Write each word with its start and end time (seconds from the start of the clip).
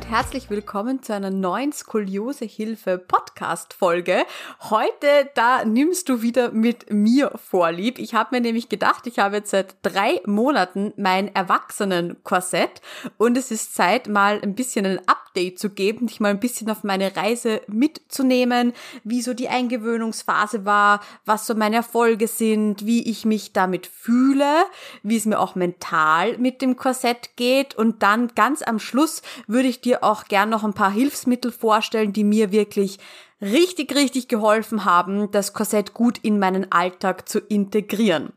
Und 0.00 0.08
herzlich 0.08 0.48
willkommen 0.48 1.02
zu 1.02 1.12
einer 1.12 1.30
neuen 1.30 1.74
Skoliosehilfe 1.74 2.96
Podcast 2.96 3.74
Folge. 3.74 4.24
Heute 4.70 5.28
da 5.34 5.66
nimmst 5.66 6.08
du 6.08 6.22
wieder 6.22 6.52
mit 6.52 6.90
mir 6.90 7.32
vorlieb. 7.36 7.98
Ich 7.98 8.14
habe 8.14 8.34
mir 8.34 8.40
nämlich 8.40 8.70
gedacht, 8.70 9.06
ich 9.06 9.18
habe 9.18 9.36
jetzt 9.36 9.50
seit 9.50 9.76
drei 9.82 10.22
Monaten 10.24 10.94
mein 10.96 11.34
Erwachsenenkorsett 11.34 12.80
und 13.18 13.36
es 13.36 13.50
ist 13.50 13.74
Zeit 13.74 14.08
mal 14.08 14.40
ein 14.42 14.54
bisschen 14.54 14.86
ein 14.86 15.00
Update 15.06 15.58
zu 15.58 15.68
geben, 15.68 16.06
dich 16.06 16.18
mal 16.18 16.30
ein 16.30 16.40
bisschen 16.40 16.70
auf 16.70 16.82
meine 16.82 17.14
Reise 17.14 17.60
mitzunehmen, 17.66 18.72
wie 19.04 19.20
so 19.20 19.34
die 19.34 19.50
Eingewöhnungsphase 19.50 20.64
war, 20.64 21.00
was 21.26 21.46
so 21.46 21.54
meine 21.54 21.76
Erfolge 21.76 22.26
sind, 22.26 22.86
wie 22.86 23.06
ich 23.10 23.26
mich 23.26 23.52
damit 23.52 23.86
fühle, 23.86 24.64
wie 25.02 25.16
es 25.18 25.26
mir 25.26 25.38
auch 25.40 25.56
mental 25.56 26.38
mit 26.38 26.62
dem 26.62 26.76
Korsett 26.76 27.36
geht 27.36 27.74
und 27.74 28.02
dann 28.02 28.28
ganz 28.34 28.62
am 28.62 28.78
Schluss 28.78 29.20
würde 29.46 29.68
ich 29.68 29.82
dir 29.82 29.89
auch 29.98 30.24
gern 30.24 30.50
noch 30.50 30.64
ein 30.64 30.74
paar 30.74 30.90
Hilfsmittel 30.90 31.52
vorstellen, 31.52 32.12
die 32.12 32.24
mir 32.24 32.52
wirklich 32.52 32.98
richtig, 33.40 33.94
richtig 33.94 34.28
geholfen 34.28 34.84
haben, 34.84 35.30
das 35.30 35.52
Korsett 35.52 35.94
gut 35.94 36.18
in 36.18 36.38
meinen 36.38 36.70
Alltag 36.72 37.28
zu 37.28 37.38
integrieren. 37.38 38.32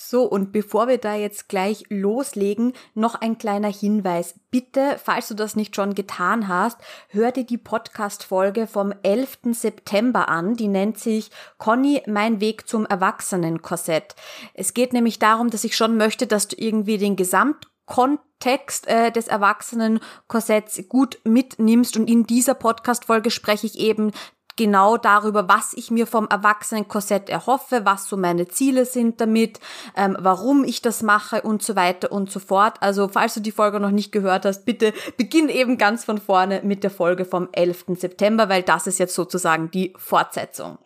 So, 0.00 0.22
und 0.22 0.52
bevor 0.52 0.86
wir 0.86 0.98
da 0.98 1.16
jetzt 1.16 1.48
gleich 1.48 1.82
loslegen, 1.88 2.72
noch 2.94 3.16
ein 3.16 3.36
kleiner 3.36 3.66
Hinweis. 3.66 4.38
Bitte, 4.48 4.96
falls 5.02 5.26
du 5.26 5.34
das 5.34 5.56
nicht 5.56 5.74
schon 5.74 5.96
getan 5.96 6.46
hast, 6.46 6.78
hör 7.08 7.32
dir 7.32 7.42
die 7.42 7.58
Podcast-Folge 7.58 8.68
vom 8.68 8.94
11. 9.02 9.38
September 9.50 10.28
an. 10.28 10.54
Die 10.54 10.68
nennt 10.68 11.00
sich 11.00 11.32
Conny, 11.58 12.00
mein 12.06 12.40
Weg 12.40 12.68
zum 12.68 12.86
Erwachsenenkorsett. 12.86 14.14
Es 14.54 14.72
geht 14.72 14.92
nämlich 14.92 15.18
darum, 15.18 15.50
dass 15.50 15.64
ich 15.64 15.76
schon 15.76 15.96
möchte, 15.96 16.28
dass 16.28 16.46
du 16.46 16.54
irgendwie 16.56 16.98
den 16.98 17.16
Gesamt 17.16 17.66
Kontext 17.88 18.86
äh, 18.86 19.10
des 19.10 19.28
Erwachsenen-Korsetts 19.28 20.88
gut 20.88 21.18
mitnimmst. 21.24 21.96
Und 21.96 22.08
in 22.08 22.24
dieser 22.24 22.54
Podcast-Folge 22.54 23.30
spreche 23.30 23.66
ich 23.66 23.78
eben 23.78 24.12
genau 24.58 24.96
darüber, 24.98 25.48
was 25.48 25.72
ich 25.72 25.90
mir 25.90 26.06
vom 26.06 26.28
Erwachsenen-Korsett 26.28 27.30
erhoffe, 27.30 27.82
was 27.84 28.08
so 28.08 28.18
meine 28.18 28.48
Ziele 28.48 28.84
sind 28.84 29.20
damit, 29.20 29.60
ähm, 29.96 30.16
warum 30.20 30.64
ich 30.64 30.82
das 30.82 31.02
mache 31.02 31.40
und 31.42 31.62
so 31.62 31.76
weiter 31.76 32.12
und 32.12 32.30
so 32.30 32.40
fort. 32.40 32.74
Also 32.80 33.08
falls 33.08 33.34
du 33.34 33.40
die 33.40 33.52
Folge 33.52 33.80
noch 33.80 33.92
nicht 33.92 34.12
gehört 34.12 34.44
hast, 34.44 34.66
bitte 34.66 34.92
beginn 35.16 35.48
eben 35.48 35.78
ganz 35.78 36.04
von 36.04 36.18
vorne 36.18 36.60
mit 36.64 36.82
der 36.82 36.90
Folge 36.90 37.24
vom 37.24 37.48
11. 37.52 37.84
September, 37.96 38.48
weil 38.50 38.62
das 38.62 38.86
ist 38.86 38.98
jetzt 38.98 39.14
sozusagen 39.14 39.70
die 39.70 39.94
Fortsetzung. 39.96 40.78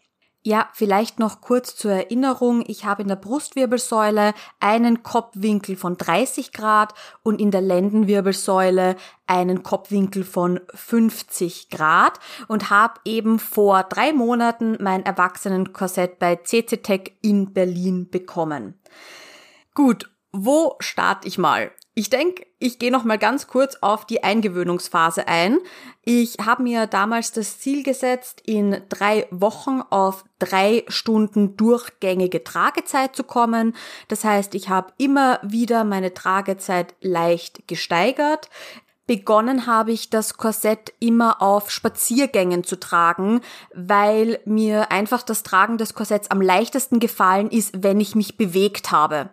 Ja, 0.45 0.69
vielleicht 0.73 1.21
noch 1.21 1.41
kurz 1.41 1.77
zur 1.77 1.93
Erinnerung. 1.93 2.65
Ich 2.67 2.85
habe 2.85 3.03
in 3.03 3.09
der 3.09 3.15
Brustwirbelsäule 3.15 4.35
einen 4.59 5.05
Kopfwinkel 5.05 5.77
von 5.77 5.97
30 5.97 6.53
Grad 6.53 6.95
und 7.23 7.41
in 7.41 7.53
der 7.53 7.61
Lendenwirbelsäule 7.61 8.97
einen 9.29 9.63
Kopfwinkel 9.63 10.25
von 10.25 10.59
50 10.75 11.70
Grad 11.70 12.19
und 12.48 12.70
habe 12.70 12.95
eben 13.05 13.39
vor 13.39 13.85
drei 13.85 14.13
Monaten 14.13 14.79
mein 14.81 15.05
Erwachsenenkorsett 15.05 16.19
bei 16.19 16.35
CCTech 16.35 17.13
in 17.23 17.53
Berlin 17.53 18.11
bekommen. 18.11 18.75
Gut, 19.75 20.11
wo 20.33 20.77
starte 20.80 21.28
ich 21.28 21.38
mal? 21.38 21.70
Ich 21.94 22.08
denke, 22.08 22.47
ich 22.58 22.78
gehe 22.78 22.91
noch 22.91 23.05
mal 23.05 23.19
ganz 23.19 23.48
kurz 23.48 23.77
auf 23.83 24.06
die 24.06 24.25
Eingewöhnungsphase 24.25 25.28
ein. 25.28 25.58
Ich 26.05 26.36
habe 26.42 26.62
mir 26.62 26.86
damals 26.86 27.33
das 27.33 27.58
Ziel 27.58 27.83
gesetzt, 27.83 28.40
in 28.46 28.80
drei 28.89 29.27
Wochen 29.30 29.83
auf 29.90 30.24
drei 30.39 30.84
Stunden 30.89 31.57
durchgängige 31.58 32.42
Tragezeit 32.45 33.14
zu 33.14 33.24
kommen. 33.24 33.77
Das 34.08 34.24
heißt, 34.24 34.55
ich 34.55 34.70
habe 34.70 34.95
immer 34.96 35.39
wieder 35.42 35.84
meine 35.84 36.14
Tragezeit 36.14 36.95
leicht 37.02 37.68
gesteigert. 37.68 38.48
Begonnen 39.07 39.67
habe 39.67 39.90
ich 39.90 40.11
das 40.11 40.36
Korsett 40.36 40.95
immer 41.01 41.42
auf 41.42 41.70
Spaziergängen 41.70 42.63
zu 42.63 42.79
tragen, 42.79 43.40
weil 43.74 44.39
mir 44.45 44.92
einfach 44.92 45.23
das 45.23 45.42
Tragen 45.42 45.77
des 45.77 45.95
Korsetts 45.95 46.30
am 46.30 46.40
leichtesten 46.40 47.01
gefallen 47.01 47.51
ist, 47.51 47.83
wenn 47.83 47.98
ich 47.98 48.14
mich 48.14 48.36
bewegt 48.36 48.92
habe. 48.92 49.30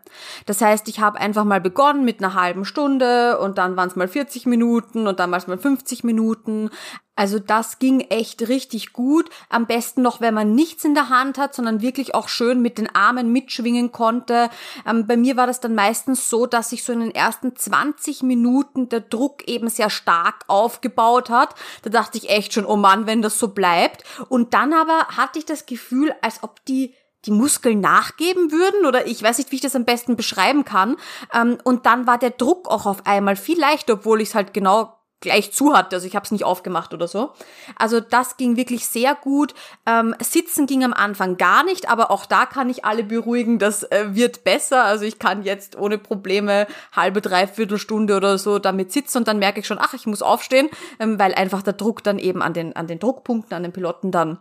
Das 0.47 0.61
heißt, 0.61 0.87
ich 0.87 0.99
habe 0.99 1.19
einfach 1.19 1.43
mal 1.43 1.61
begonnen 1.61 2.03
mit 2.03 2.23
einer 2.23 2.33
halben 2.33 2.65
Stunde 2.65 3.37
und 3.39 3.59
dann 3.59 3.77
waren 3.77 3.89
es 3.89 3.95
mal 3.95 4.07
40 4.07 4.47
Minuten 4.47 5.07
und 5.07 5.19
dann 5.19 5.29
war 5.29 5.37
es 5.37 5.47
mal 5.47 5.59
50 5.59 6.03
Minuten. 6.03 6.71
Also 7.19 7.37
das 7.37 7.79
ging 7.79 7.99
echt 7.99 8.47
richtig 8.47 8.93
gut. 8.93 9.29
Am 9.49 9.67
besten 9.67 10.01
noch, 10.01 10.21
wenn 10.21 10.33
man 10.33 10.55
nichts 10.55 10.85
in 10.85 10.93
der 10.93 11.09
Hand 11.09 11.37
hat, 11.37 11.53
sondern 11.53 11.81
wirklich 11.81 12.15
auch 12.15 12.29
schön 12.29 12.61
mit 12.61 12.77
den 12.77 12.95
Armen 12.95 13.33
mitschwingen 13.33 13.91
konnte. 13.91 14.49
Ähm, 14.87 15.05
bei 15.05 15.17
mir 15.17 15.35
war 15.35 15.45
das 15.45 15.59
dann 15.59 15.75
meistens 15.75 16.29
so, 16.29 16.45
dass 16.45 16.69
sich 16.69 16.85
so 16.85 16.93
in 16.93 17.01
den 17.01 17.13
ersten 17.13 17.57
20 17.57 18.23
Minuten 18.23 18.87
der 18.87 19.01
Druck 19.01 19.45
eben 19.49 19.67
sehr 19.67 19.89
stark 19.89 20.45
aufgebaut 20.47 21.29
hat. 21.29 21.55
Da 21.81 21.89
dachte 21.89 22.17
ich 22.17 22.29
echt 22.29 22.53
schon, 22.53 22.65
oh 22.65 22.77
Mann, 22.77 23.05
wenn 23.05 23.21
das 23.21 23.37
so 23.37 23.49
bleibt. 23.49 24.05
Und 24.29 24.53
dann 24.53 24.71
aber 24.71 25.07
hatte 25.09 25.39
ich 25.39 25.45
das 25.45 25.65
Gefühl, 25.65 26.15
als 26.21 26.41
ob 26.41 26.63
die 26.67 26.95
die 27.25 27.31
Muskeln 27.31 27.81
nachgeben 27.81 28.53
würden 28.53 28.85
oder 28.85 29.07
ich 29.07 29.21
weiß 29.21 29.39
nicht, 29.39 29.51
wie 29.51 29.57
ich 29.57 29.61
das 29.61 29.75
am 29.75 29.83
besten 29.83 30.15
beschreiben 30.15 30.63
kann. 30.63 30.95
Ähm, 31.33 31.57
und 31.65 31.85
dann 31.85 32.07
war 32.07 32.17
der 32.17 32.29
Druck 32.29 32.69
auch 32.69 32.85
auf 32.85 33.05
einmal 33.05 33.35
viel 33.35 33.59
leichter, 33.59 33.95
obwohl 33.95 34.21
ich 34.21 34.29
es 34.29 34.35
halt 34.35 34.53
genau 34.53 34.98
gleich 35.21 35.51
zu 35.51 35.75
hatte. 35.75 35.97
Also 35.97 36.07
ich 36.07 36.15
habe 36.15 36.25
es 36.25 36.31
nicht 36.31 36.43
aufgemacht 36.43 36.93
oder 36.93 37.07
so. 37.07 37.31
Also 37.75 37.99
das 37.99 38.37
ging 38.37 38.55
wirklich 38.55 38.87
sehr 38.87 39.15
gut. 39.15 39.53
Ähm, 39.85 40.15
Sitzen 40.21 40.65
ging 40.65 40.83
am 40.83 40.93
Anfang 40.93 41.37
gar 41.37 41.63
nicht, 41.63 41.89
aber 41.89 42.11
auch 42.11 42.25
da 42.25 42.45
kann 42.45 42.69
ich 42.69 42.85
alle 42.85 43.03
beruhigen, 43.03 43.59
das 43.59 43.83
äh, 43.83 44.15
wird 44.15 44.43
besser. 44.43 44.83
Also 44.83 45.05
ich 45.05 45.19
kann 45.19 45.43
jetzt 45.43 45.77
ohne 45.77 45.97
Probleme 45.97 46.67
halbe, 46.93 47.21
dreiviertel 47.21 47.77
Stunde 47.77 48.15
oder 48.15 48.37
so 48.37 48.59
damit 48.59 48.91
sitzen 48.91 49.19
und 49.19 49.27
dann 49.27 49.39
merke 49.39 49.59
ich 49.59 49.67
schon, 49.67 49.79
ach, 49.79 49.93
ich 49.93 50.05
muss 50.07 50.21
aufstehen, 50.21 50.69
ähm, 50.99 51.19
weil 51.19 51.33
einfach 51.33 51.61
der 51.61 51.73
Druck 51.73 52.03
dann 52.03 52.19
eben 52.19 52.41
an 52.41 52.53
den, 52.53 52.75
an 52.75 52.87
den 52.87 52.99
Druckpunkten, 52.99 53.55
an 53.55 53.63
den 53.63 53.73
Piloten 53.73 54.11
dann 54.11 54.39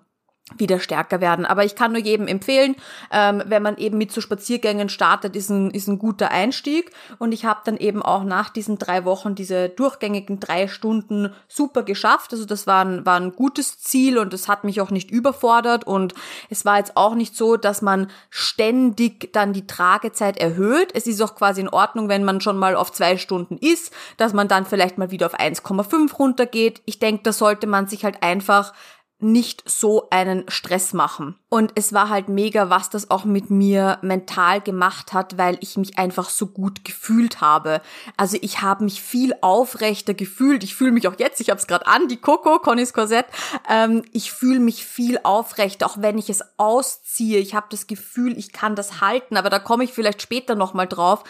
wieder 0.57 0.81
stärker 0.81 1.21
werden. 1.21 1.45
Aber 1.45 1.65
ich 1.65 1.75
kann 1.75 1.93
nur 1.93 2.01
jedem 2.01 2.27
empfehlen, 2.27 2.77
ähm, 3.13 3.43
wenn 3.47 3.63
man 3.63 3.77
eben 3.77 3.99
mit 3.99 4.13
so 4.13 4.21
Spaziergängen 4.21 4.89
startet, 4.89 5.37
ist 5.37 5.51
ein, 5.51 5.71
ist 5.71 5.89
ein 5.89 5.99
guter 5.99 6.31
Einstieg. 6.31 6.91
Und 7.19 7.33
ich 7.33 7.45
habe 7.45 7.61
dann 7.65 7.77
eben 7.77 8.03
auch 8.03 8.25
nach 8.25 8.49
diesen 8.51 8.79
drei 8.79 9.05
Wochen 9.05 9.35
diese 9.35 9.69
durchgängigen 9.69 10.41
drei 10.41 10.69
Stunden 10.69 11.33
super 11.49 11.83
geschafft. 11.83 12.33
Also 12.33 12.45
das 12.45 12.67
war 12.67 12.85
ein, 12.85 13.05
war 13.05 13.19
ein 13.21 13.35
gutes 13.35 13.79
Ziel 13.79 14.19
und 14.19 14.33
es 14.33 14.49
hat 14.49 14.65
mich 14.65 14.81
auch 14.81 14.91
nicht 14.91 15.11
überfordert. 15.11 15.87
Und 15.87 16.15
es 16.49 16.65
war 16.65 16.79
jetzt 16.79 16.97
auch 16.97 17.15
nicht 17.15 17.37
so, 17.37 17.57
dass 17.57 17.83
man 17.83 18.11
ständig 18.31 19.33
dann 19.33 19.53
die 19.53 19.67
Tragezeit 19.67 20.39
erhöht. 20.39 20.91
Es 20.95 21.07
ist 21.07 21.21
auch 21.23 21.35
quasi 21.35 21.61
in 21.61 21.69
Ordnung, 21.69 22.09
wenn 22.09 22.25
man 22.25 22.41
schon 22.41 22.59
mal 22.59 22.75
auf 22.75 22.93
zwei 22.93 23.19
Stunden 23.19 23.59
ist, 23.59 23.93
dass 24.17 24.33
man 24.33 24.49
dann 24.49 24.67
vielleicht 24.67 24.99
mal 24.99 25.11
wieder 25.11 25.27
auf 25.27 25.39
1,5 25.39 26.15
runtergeht. 26.17 26.81
Ich 26.87 26.99
denke, 26.99 27.23
da 27.25 27.33
sollte 27.33 27.67
man 27.67 27.87
sich 27.87 28.05
halt 28.05 28.23
einfach 28.23 28.73
nicht 29.21 29.69
so 29.69 30.09
einen 30.11 30.49
Stress 30.49 30.93
machen. 30.93 31.35
Und 31.49 31.73
es 31.75 31.93
war 31.93 32.09
halt 32.09 32.29
mega, 32.29 32.71
was 32.71 32.89
das 32.89 33.11
auch 33.11 33.25
mit 33.25 33.51
mir 33.51 33.99
mental 34.01 34.61
gemacht 34.61 35.13
hat, 35.13 35.37
weil 35.37 35.59
ich 35.61 35.77
mich 35.77 35.99
einfach 35.99 36.31
so 36.31 36.47
gut 36.47 36.85
gefühlt 36.85 37.41
habe. 37.41 37.81
Also 38.17 38.39
ich 38.41 38.63
habe 38.63 38.85
mich 38.85 39.03
viel 39.03 39.35
aufrechter 39.41 40.15
gefühlt. 40.15 40.63
Ich 40.63 40.77
fühle 40.77 40.93
mich 40.93 41.09
auch 41.09 41.19
jetzt, 41.19 41.41
ich 41.41 41.51
habe 41.51 41.59
es 41.59 41.67
gerade 41.67 41.89
an, 41.89 42.07
die 42.07 42.19
Coco, 42.19 42.61
Connys 42.61 42.93
Korsett. 42.93 43.27
Ähm, 43.69 44.05
ich 44.13 44.31
fühle 44.31 44.61
mich 44.61 44.85
viel 44.85 45.19
aufrechter, 45.25 45.87
auch 45.87 45.97
wenn 45.99 46.19
ich 46.19 46.31
es 46.31 46.45
ausziehe. 46.57 47.41
Ich 47.41 47.55
habe 47.57 47.67
das 47.71 47.89
Gefühl, 47.89 48.39
ich 48.39 48.53
kann 48.53 48.77
das 48.77 49.01
halten, 49.01 49.37
aber 49.37 49.51
da 49.51 49.59
komme 49.59 49.83
ich 49.83 49.93
vielleicht 49.93 50.23
später 50.23 50.55
nochmal 50.55 50.87
drauf. 50.87 51.25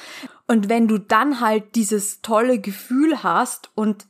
Und 0.46 0.68
wenn 0.68 0.88
du 0.88 0.98
dann 0.98 1.40
halt 1.40 1.74
dieses 1.74 2.20
tolle 2.20 2.58
Gefühl 2.58 3.22
hast 3.22 3.70
und 3.74 4.06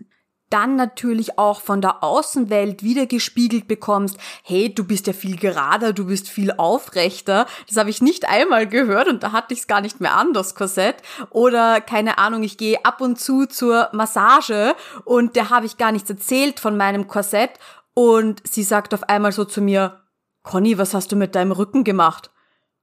dann 0.51 0.77
natürlich 0.77 1.39
auch 1.39 1.61
von 1.61 1.81
der 1.81 2.03
Außenwelt 2.03 2.83
wiedergespiegelt 2.83 3.69
bekommst, 3.69 4.19
hey, 4.43 4.75
du 4.75 4.85
bist 4.85 5.07
ja 5.07 5.13
viel 5.13 5.37
gerader, 5.37 5.93
du 5.93 6.07
bist 6.07 6.29
viel 6.29 6.53
aufrechter. 6.53 7.47
Das 7.67 7.77
habe 7.77 7.91
ich 7.91 8.01
nicht 8.01 8.29
einmal 8.29 8.67
gehört 8.67 9.09
und 9.09 9.23
da 9.23 9.33
hatte 9.33 9.55
ich 9.55 9.61
es 9.61 9.67
gar 9.67 9.81
nicht 9.81 10.01
mehr 10.01 10.17
an, 10.17 10.33
das 10.33 10.55
Korsett. 10.55 10.97
Oder 11.31 11.81
keine 11.81 12.19
Ahnung, 12.19 12.43
ich 12.43 12.57
gehe 12.59 12.85
ab 12.85 13.01
und 13.01 13.19
zu 13.19 13.47
zur 13.47 13.89
Massage 13.93 14.75
und 15.05 15.37
der 15.37 15.51
habe 15.51 15.67
ich 15.67 15.77
gar 15.77 15.93
nichts 15.93 16.11
erzählt 16.11 16.61
von 16.61 16.77
meinem 16.77 17.09
Korsett 17.09 17.53
und 17.95 18.43
sie 18.49 18.63
sagt 18.63 18.95
auf 18.95 19.09
einmal 19.09 19.33
so 19.33 19.45
zu 19.45 19.61
mir, 19.61 20.03
Conny, 20.43 20.79
was 20.79 20.95
hast 20.95 21.13
du 21.13 21.17
mit 21.17 21.35
deinem 21.35 21.53
Rücken 21.53 21.85
gemacht? 21.85 22.31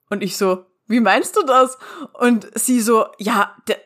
Und 0.10 0.22
ich 0.22 0.38
so, 0.38 0.66
wie 0.88 1.00
meinst 1.00 1.36
du 1.36 1.44
das? 1.44 1.78
Und 2.14 2.48
sie 2.54 2.82
so, 2.82 3.06
ja, 3.18 3.56
der, 3.68 3.78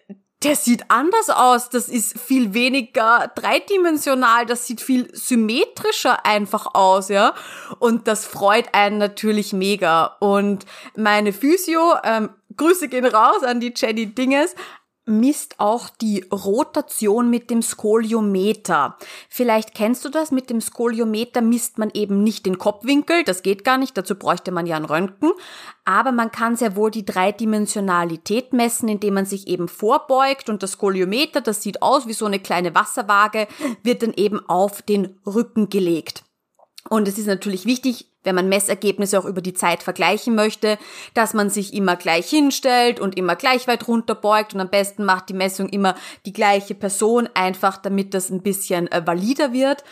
der 0.44 0.56
sieht 0.56 0.86
anders 0.90 1.30
aus. 1.30 1.70
Das 1.70 1.90
ist 1.90 2.18
viel 2.18 2.54
weniger 2.54 3.32
dreidimensional. 3.36 4.46
Das 4.46 4.66
sieht 4.68 4.82
viel 4.82 5.14
symmetrischer 5.14 6.26
einfach 6.26 6.74
aus, 6.74 7.10
ja. 7.10 7.34
Und 7.80 8.08
das 8.08 8.26
freut 8.26 8.74
einen 8.74 8.98
natürlich 8.98 9.52
mega. 9.52 10.16
Und 10.20 10.66
meine 10.96 11.34
Physio, 11.34 11.96
ähm, 12.04 12.30
Grüße 12.56 12.88
gehen 12.88 13.06
raus 13.06 13.44
an 13.44 13.60
die 13.60 13.74
Jenny 13.76 14.08
Dinges, 14.08 14.56
misst 15.10 15.60
auch 15.60 15.90
die 15.90 16.26
Rotation 16.32 17.30
mit 17.30 17.50
dem 17.50 17.62
Skoliometer. 17.62 18.98
Vielleicht 19.28 19.74
kennst 19.74 20.06
du 20.06 20.10
das, 20.10 20.32
mit 20.32 20.50
dem 20.50 20.62
Skoliometer 20.62 21.42
misst 21.42 21.78
man 21.78 21.90
eben 21.94 22.24
nicht 22.24 22.46
den 22.46 22.58
Kopfwinkel, 22.58 23.24
das 23.24 23.44
geht 23.44 23.64
gar 23.64 23.78
nicht, 23.78 23.98
dazu 23.98 24.16
bräuchte 24.16 24.52
man 24.52 24.66
ja 24.66 24.78
ein 24.78 24.86
Röntgen, 24.86 25.32
aber 25.84 26.12
man 26.12 26.32
kann 26.32 26.56
sehr 26.56 26.76
wohl 26.76 26.92
die 26.92 27.06
Dreidimensionalität 27.06 28.54
messen, 28.54 28.88
indem 28.88 29.16
man 29.16 29.26
sich 29.26 29.48
eben 29.48 29.68
vorbeugt 29.68 30.50
und 30.50 30.64
das 30.64 30.74
Skoliometer, 30.74 31.42
das 31.42 31.62
sieht 31.62 31.82
aus 31.82 32.08
wie 32.08 32.14
so 32.14 32.26
eine 32.26 32.40
kleine 32.40 32.76
Wasserwaage, 32.76 33.48
wird 33.84 34.04
dann 34.04 34.14
eben 34.14 34.40
auf 34.48 34.82
den 34.82 35.20
Rücken 35.26 35.70
gelegt. 35.70 36.24
Und 36.90 37.08
es 37.08 37.18
ist 37.18 37.28
natürlich 37.28 37.66
wichtig, 37.66 38.08
wenn 38.24 38.36
man 38.36 38.50
Messergebnisse 38.50 39.18
auch 39.20 39.26
über 39.26 39.42
die 39.42 39.54
Zeit 39.54 39.84
vergleichen 39.84 40.36
möchte, 40.36 40.78
dass 41.14 41.34
man 41.34 41.50
sich 41.50 41.74
immer 41.74 41.96
gleich 41.96 42.30
hinstellt 42.30 43.00
und 43.00 43.16
immer 43.16 43.36
gleich 43.36 43.68
weit 43.68 43.88
runterbeugt 43.88 44.54
und 44.54 44.60
am 44.60 44.70
besten 44.70 45.06
macht 45.06 45.30
die 45.30 45.34
Messung 45.34 45.70
immer 45.70 45.96
die 46.26 46.34
gleiche 46.34 46.76
Person, 46.76 47.30
einfach 47.34 47.78
damit 47.78 48.14
das 48.14 48.30
ein 48.30 48.42
bisschen 48.42 48.92
äh, 48.92 49.06
valider 49.06 49.54
wird. 49.54 49.84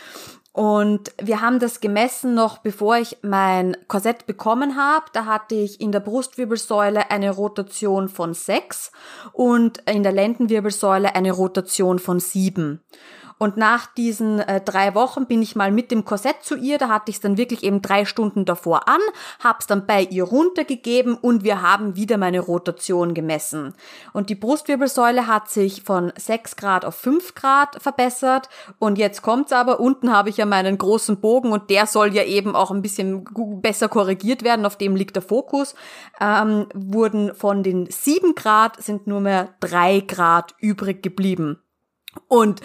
Und 0.52 1.12
wir 1.22 1.40
haben 1.40 1.60
das 1.60 1.80
gemessen 1.80 2.34
noch 2.34 2.58
bevor 2.58 2.96
ich 2.96 3.18
mein 3.22 3.76
Korsett 3.86 4.26
bekommen 4.26 4.76
habe. 4.76 5.06
Da 5.12 5.24
hatte 5.24 5.54
ich 5.54 5.80
in 5.80 5.92
der 5.92 6.00
Brustwirbelsäule 6.00 7.12
eine 7.12 7.30
Rotation 7.30 8.08
von 8.08 8.34
sechs 8.34 8.90
und 9.32 9.78
in 9.88 10.02
der 10.02 10.10
Lendenwirbelsäule 10.10 11.14
eine 11.14 11.30
Rotation 11.30 12.00
von 12.00 12.18
sieben. 12.18 12.82
Und 13.38 13.56
nach 13.56 13.86
diesen 13.86 14.40
äh, 14.40 14.60
drei 14.60 14.94
Wochen 14.94 15.26
bin 15.26 15.42
ich 15.42 15.56
mal 15.56 15.70
mit 15.70 15.90
dem 15.90 16.04
Korsett 16.04 16.42
zu 16.42 16.56
ihr. 16.56 16.78
Da 16.78 16.88
hatte 16.88 17.10
ich 17.10 17.16
es 17.16 17.20
dann 17.20 17.36
wirklich 17.36 17.62
eben 17.62 17.80
drei 17.80 18.04
Stunden 18.04 18.44
davor 18.44 18.88
an, 18.88 19.00
hab's 19.42 19.66
dann 19.66 19.86
bei 19.86 20.02
ihr 20.02 20.24
runtergegeben 20.24 21.14
und 21.14 21.44
wir 21.44 21.62
haben 21.62 21.96
wieder 21.96 22.18
meine 22.18 22.40
Rotation 22.40 23.14
gemessen. 23.14 23.74
Und 24.12 24.28
die 24.28 24.34
Brustwirbelsäule 24.34 25.26
hat 25.26 25.48
sich 25.48 25.82
von 25.82 26.12
6 26.16 26.56
Grad 26.56 26.84
auf 26.84 26.96
5 26.96 27.34
Grad 27.34 27.80
verbessert. 27.80 28.48
Und 28.78 28.98
jetzt 28.98 29.22
kommt's 29.22 29.52
aber, 29.52 29.80
unten 29.80 30.12
habe 30.12 30.30
ich 30.30 30.36
ja 30.36 30.46
meinen 30.46 30.76
großen 30.76 31.20
Bogen 31.20 31.52
und 31.52 31.70
der 31.70 31.86
soll 31.86 32.14
ja 32.14 32.24
eben 32.24 32.56
auch 32.56 32.70
ein 32.70 32.82
bisschen 32.82 33.24
besser 33.62 33.88
korrigiert 33.88 34.42
werden. 34.42 34.66
Auf 34.66 34.76
dem 34.76 34.96
liegt 34.96 35.14
der 35.16 35.22
Fokus. 35.22 35.74
Ähm, 36.20 36.66
wurden 36.74 37.34
von 37.34 37.62
den 37.62 37.86
7 37.88 38.34
Grad 38.34 38.82
sind 38.82 39.06
nur 39.06 39.20
mehr 39.20 39.54
3 39.60 40.00
Grad 40.00 40.54
übrig 40.58 41.02
geblieben. 41.02 41.62
Und 42.26 42.60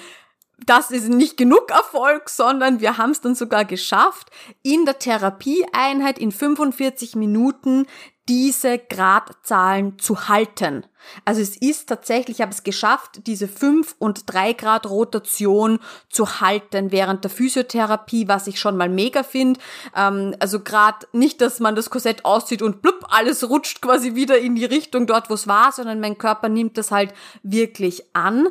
das 0.65 0.91
ist 0.91 1.09
nicht 1.09 1.37
genug 1.37 1.69
Erfolg, 1.71 2.29
sondern 2.29 2.79
wir 2.79 2.97
haben 2.97 3.11
es 3.11 3.21
dann 3.21 3.35
sogar 3.35 3.65
geschafft, 3.65 4.29
in 4.61 4.85
der 4.85 4.99
Therapieeinheit 4.99 6.19
in 6.19 6.31
45 6.31 7.15
Minuten 7.15 7.85
diese 8.29 8.79
Gradzahlen 8.79 9.99
zu 9.99 10.29
halten. 10.29 10.85
Also 11.25 11.41
es 11.41 11.57
ist 11.57 11.89
tatsächlich, 11.89 12.37
ich 12.37 12.41
habe 12.41 12.53
es 12.53 12.63
geschafft, 12.63 13.27
diese 13.27 13.49
5 13.49 13.95
und 13.99 14.23
3 14.27 14.53
Grad 14.53 14.89
Rotation 14.89 15.79
zu 16.09 16.39
halten 16.39 16.93
während 16.93 17.25
der 17.25 17.31
Physiotherapie, 17.31 18.29
was 18.29 18.47
ich 18.47 18.61
schon 18.61 18.77
mal 18.77 18.87
mega 18.87 19.23
finde. 19.23 19.59
Ähm, 19.93 20.35
also 20.39 20.61
gerade 20.61 21.05
nicht, 21.11 21.41
dass 21.41 21.59
man 21.59 21.75
das 21.75 21.89
Korsett 21.89 22.23
auszieht 22.23 22.61
und 22.61 22.81
blub, 22.81 23.05
alles 23.09 23.49
rutscht 23.49 23.81
quasi 23.81 24.15
wieder 24.15 24.37
in 24.37 24.55
die 24.55 24.65
Richtung 24.65 25.05
dort, 25.05 25.29
wo 25.29 25.33
es 25.33 25.47
war, 25.47 25.73
sondern 25.73 25.99
mein 25.99 26.17
Körper 26.17 26.47
nimmt 26.47 26.77
das 26.77 26.91
halt 26.91 27.13
wirklich 27.43 28.03
an. 28.13 28.47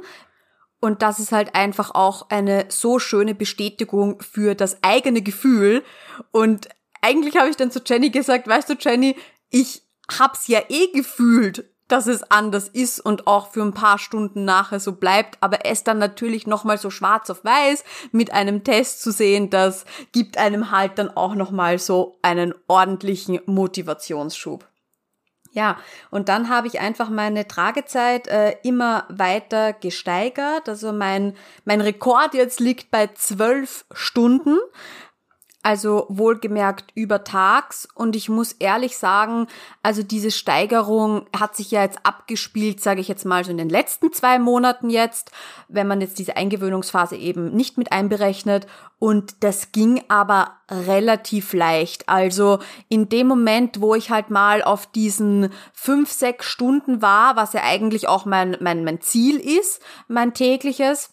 Und 0.83 1.01
das 1.01 1.21
ist 1.21 1.31
halt 1.31 1.55
einfach 1.55 1.95
auch 1.95 2.29
eine 2.29 2.65
so 2.69 2.99
schöne 2.99 3.37
Bestätigung 3.37 4.21
für 4.21 4.57
das 4.57 4.83
eigene 4.83 5.23
Gefühl. 5.23 5.85
Und 6.33 6.69
eigentlich 7.01 7.37
habe 7.37 7.49
ich 7.49 7.57
dann 7.57 7.71
zu 7.71 7.81
Jenny 7.87 8.11
gesagt, 8.11 8.49
weißt 8.49 8.69
du, 8.69 8.75
Jenny, 8.75 9.15
ich 9.49 9.83
hab's 10.11 10.49
ja 10.49 10.61
eh 10.69 10.89
gefühlt, 10.89 11.71
dass 11.87 12.09
es 12.09 12.29
anders 12.33 12.67
ist 12.67 12.99
und 12.99 13.29
auch 13.29 13.53
für 13.53 13.63
ein 13.63 13.75
paar 13.75 13.99
Stunden 13.99 14.45
nachher 14.45 14.81
so 14.81 14.95
bleibt, 14.95 15.39
aber 15.41 15.65
es 15.67 15.85
dann 15.85 15.99
natürlich 15.99 16.49
nochmal 16.49 16.79
so 16.79 16.91
schwarz 16.91 17.31
auf 17.31 17.45
weiß 17.45 17.85
mit 18.11 18.33
einem 18.33 18.65
Test 18.65 19.03
zu 19.03 19.13
sehen, 19.13 19.51
das 19.51 19.85
gibt 20.11 20.37
einem 20.37 20.73
halt 20.73 20.99
dann 20.99 21.11
auch 21.17 21.37
nochmal 21.37 21.79
so 21.79 22.19
einen 22.23 22.55
ordentlichen 22.67 23.39
Motivationsschub. 23.47 24.67
Ja, 25.55 25.79
und 26.11 26.31
dann 26.31 26.49
habe 26.49 26.67
ich 26.67 26.81
einfach 26.81 27.11
meine 27.11 27.47
Tragezeit 27.47 28.27
äh, 28.27 28.57
immer 28.63 29.05
weiter 29.11 29.75
gesteigert. 29.75 30.67
Also 30.67 30.93
mein, 30.93 31.37
mein 31.67 31.83
Rekord 31.83 32.33
jetzt 32.33 32.59
liegt 32.59 32.91
bei 32.91 33.09
zwölf 33.09 33.85
Stunden 33.93 34.59
also 35.63 36.07
wohlgemerkt 36.09 36.91
übertags. 36.95 37.89
Und 37.95 38.17
ich 38.17 38.29
muss 38.29 38.53
ehrlich 38.53 38.97
sagen, 38.97 39.47
also 39.83 40.03
diese 40.03 40.31
Steigerung 40.31 41.27
hat 41.37 41.57
sich 41.57 41.71
ja 41.71 41.83
jetzt 41.83 42.05
abgespielt, 42.05 42.81
sage 42.81 43.01
ich 43.01 43.09
jetzt 43.09 43.25
mal 43.25 43.45
so 43.45 43.51
in 43.51 43.59
den 43.59 43.69
letzten 43.69 44.13
zwei 44.13 44.39
Monaten 44.39 44.91
jetzt, 44.91 45.31
wenn 45.69 45.87
man 45.87 46.01
jetzt 46.01 46.19
diese 46.19 46.37
Eingewöhnungsphase 46.37 47.17
eben 47.17 47.55
nicht 47.55 47.79
mit 47.79 47.93
einberechnet. 47.93 48.67
Und 48.99 49.43
das 49.45 49.73
ging 49.73 50.03
aber 50.09 50.53
relativ 50.71 51.53
leicht. 51.53 52.09
Also 52.09 52.59
in 52.89 53.09
dem 53.09 53.29
Moment, 53.29 53.81
wo 53.81 53.95
ich 53.95 54.11
halt 54.11 54.31
mal 54.31 54.63
auf 54.63 54.87
diesen 54.87 55.51
fünf, 55.73 56.11
sechs 56.11 56.47
Stunden 56.47 57.03
war, 57.03 57.37
was 57.37 57.53
ja 57.53 57.63
eigentlich 57.63 58.09
auch 58.09 58.25
mein, 58.25 58.57
mein, 58.61 58.85
mein 58.85 59.01
Ziel 59.01 59.39
ist, 59.39 59.81
mein 60.09 60.35
tägliches, 60.35 61.11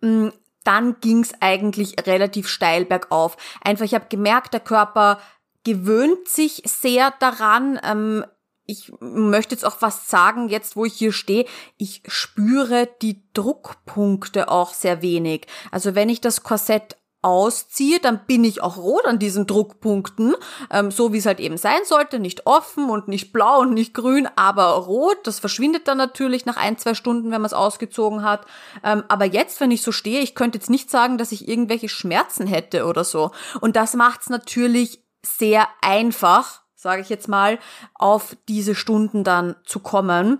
mm, 0.00 0.28
dann 0.64 0.96
ging's 1.00 1.32
eigentlich 1.40 2.06
relativ 2.06 2.48
steil 2.48 2.84
bergauf. 2.84 3.36
Einfach, 3.62 3.84
ich 3.84 3.94
habe 3.94 4.06
gemerkt, 4.08 4.52
der 4.52 4.60
Körper 4.60 5.20
gewöhnt 5.64 6.28
sich 6.28 6.62
sehr 6.64 7.12
daran. 7.20 7.78
Ähm, 7.82 8.24
ich 8.66 8.92
möchte 9.00 9.54
jetzt 9.54 9.64
auch 9.64 9.78
fast 9.78 10.08
sagen, 10.08 10.48
jetzt 10.48 10.76
wo 10.76 10.84
ich 10.84 10.94
hier 10.94 11.12
stehe, 11.12 11.44
ich 11.76 12.02
spüre 12.06 12.88
die 13.02 13.22
Druckpunkte 13.32 14.48
auch 14.48 14.74
sehr 14.74 15.02
wenig. 15.02 15.46
Also 15.72 15.96
wenn 15.96 16.08
ich 16.08 16.20
das 16.20 16.44
Korsett 16.44 16.96
ausziehe, 17.22 18.00
dann 18.00 18.24
bin 18.26 18.44
ich 18.44 18.62
auch 18.62 18.76
rot 18.76 19.04
an 19.04 19.18
diesen 19.18 19.46
Druckpunkten, 19.46 20.34
ähm, 20.70 20.90
so 20.90 21.12
wie 21.12 21.18
es 21.18 21.26
halt 21.26 21.40
eben 21.40 21.56
sein 21.56 21.80
sollte, 21.84 22.18
nicht 22.18 22.46
offen 22.46 22.88
und 22.88 23.08
nicht 23.08 23.32
blau 23.32 23.60
und 23.60 23.74
nicht 23.74 23.94
grün, 23.94 24.28
aber 24.36 24.70
rot. 24.70 25.18
Das 25.24 25.38
verschwindet 25.38 25.86
dann 25.88 25.98
natürlich 25.98 26.46
nach 26.46 26.56
ein, 26.56 26.78
zwei 26.78 26.94
Stunden, 26.94 27.30
wenn 27.30 27.40
man 27.40 27.46
es 27.46 27.52
ausgezogen 27.52 28.22
hat. 28.22 28.46
Ähm, 28.82 29.04
aber 29.08 29.26
jetzt, 29.26 29.60
wenn 29.60 29.70
ich 29.70 29.82
so 29.82 29.92
stehe, 29.92 30.20
ich 30.20 30.34
könnte 30.34 30.58
jetzt 30.58 30.70
nicht 30.70 30.90
sagen, 30.90 31.18
dass 31.18 31.32
ich 31.32 31.48
irgendwelche 31.48 31.88
Schmerzen 31.88 32.46
hätte 32.46 32.86
oder 32.86 33.04
so. 33.04 33.32
Und 33.60 33.76
das 33.76 33.94
macht 33.94 34.22
es 34.22 34.30
natürlich 34.30 35.04
sehr 35.22 35.68
einfach, 35.82 36.62
sage 36.74 37.02
ich 37.02 37.10
jetzt 37.10 37.28
mal, 37.28 37.58
auf 37.94 38.36
diese 38.48 38.74
Stunden 38.74 39.24
dann 39.24 39.56
zu 39.66 39.80
kommen. 39.80 40.38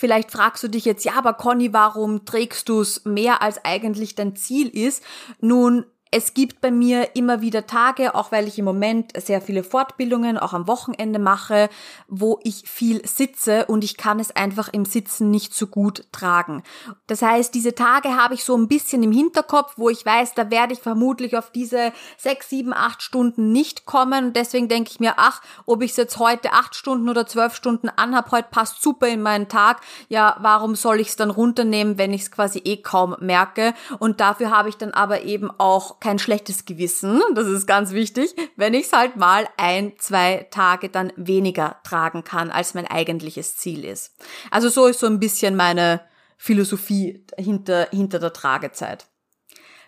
Vielleicht 0.00 0.30
fragst 0.30 0.62
du 0.62 0.68
dich 0.68 0.86
jetzt, 0.86 1.04
ja, 1.04 1.12
aber 1.18 1.34
Conny, 1.34 1.74
warum 1.74 2.24
trägst 2.24 2.70
du 2.70 2.80
es 2.80 3.04
mehr 3.04 3.42
als 3.42 3.62
eigentlich 3.66 4.14
dein 4.14 4.34
Ziel 4.34 4.68
ist? 4.68 5.04
Nun, 5.42 5.84
es 6.12 6.34
gibt 6.34 6.60
bei 6.60 6.72
mir 6.72 7.14
immer 7.14 7.40
wieder 7.40 7.66
Tage, 7.66 8.16
auch 8.16 8.32
weil 8.32 8.48
ich 8.48 8.58
im 8.58 8.64
Moment 8.64 9.12
sehr 9.20 9.40
viele 9.40 9.62
Fortbildungen 9.62 10.38
auch 10.38 10.52
am 10.52 10.66
Wochenende 10.66 11.20
mache, 11.20 11.68
wo 12.08 12.40
ich 12.42 12.64
viel 12.66 13.06
sitze 13.06 13.66
und 13.66 13.84
ich 13.84 13.96
kann 13.96 14.18
es 14.18 14.34
einfach 14.34 14.68
im 14.72 14.84
Sitzen 14.84 15.30
nicht 15.30 15.54
so 15.54 15.68
gut 15.68 16.04
tragen. 16.10 16.64
Das 17.06 17.22
heißt, 17.22 17.54
diese 17.54 17.76
Tage 17.76 18.16
habe 18.16 18.34
ich 18.34 18.42
so 18.42 18.56
ein 18.56 18.66
bisschen 18.66 19.04
im 19.04 19.12
Hinterkopf, 19.12 19.74
wo 19.76 19.88
ich 19.88 20.04
weiß, 20.04 20.34
da 20.34 20.50
werde 20.50 20.72
ich 20.72 20.80
vermutlich 20.80 21.36
auf 21.36 21.50
diese 21.50 21.92
sechs, 22.18 22.48
sieben, 22.48 22.72
acht 22.72 23.02
Stunden 23.02 23.52
nicht 23.52 23.86
kommen. 23.86 24.26
Und 24.26 24.36
deswegen 24.36 24.68
denke 24.68 24.90
ich 24.90 24.98
mir, 24.98 25.14
ach, 25.16 25.42
ob 25.64 25.80
ich 25.82 25.92
es 25.92 25.96
jetzt 25.96 26.18
heute 26.18 26.52
acht 26.52 26.74
Stunden 26.74 27.08
oder 27.08 27.26
zwölf 27.26 27.54
Stunden 27.54 27.88
anhab, 27.88 28.32
heute 28.32 28.48
passt 28.50 28.82
super 28.82 29.06
in 29.06 29.22
meinen 29.22 29.48
Tag. 29.48 29.80
Ja, 30.08 30.36
warum 30.40 30.74
soll 30.74 30.98
ich 30.98 31.08
es 31.08 31.16
dann 31.16 31.30
runternehmen, 31.30 31.98
wenn 31.98 32.12
ich 32.12 32.22
es 32.22 32.32
quasi 32.32 32.58
eh 32.64 32.78
kaum 32.78 33.14
merke? 33.20 33.74
Und 34.00 34.20
dafür 34.20 34.50
habe 34.50 34.68
ich 34.68 34.76
dann 34.76 34.90
aber 34.90 35.22
eben 35.22 35.50
auch 35.58 35.99
kein 36.00 36.18
schlechtes 36.18 36.64
Gewissen, 36.64 37.20
das 37.34 37.46
ist 37.46 37.66
ganz 37.66 37.92
wichtig, 37.92 38.34
wenn 38.56 38.74
ich 38.74 38.86
es 38.86 38.92
halt 38.92 39.16
mal 39.16 39.48
ein, 39.56 39.92
zwei 39.98 40.46
Tage 40.50 40.88
dann 40.88 41.12
weniger 41.16 41.76
tragen 41.84 42.24
kann, 42.24 42.50
als 42.50 42.74
mein 42.74 42.86
eigentliches 42.86 43.56
Ziel 43.56 43.84
ist. 43.84 44.14
Also 44.50 44.68
so 44.68 44.86
ist 44.86 45.00
so 45.00 45.06
ein 45.06 45.20
bisschen 45.20 45.56
meine 45.56 46.00
Philosophie 46.36 47.24
hinter, 47.36 47.88
hinter 47.90 48.18
der 48.18 48.32
Tragezeit. 48.32 49.09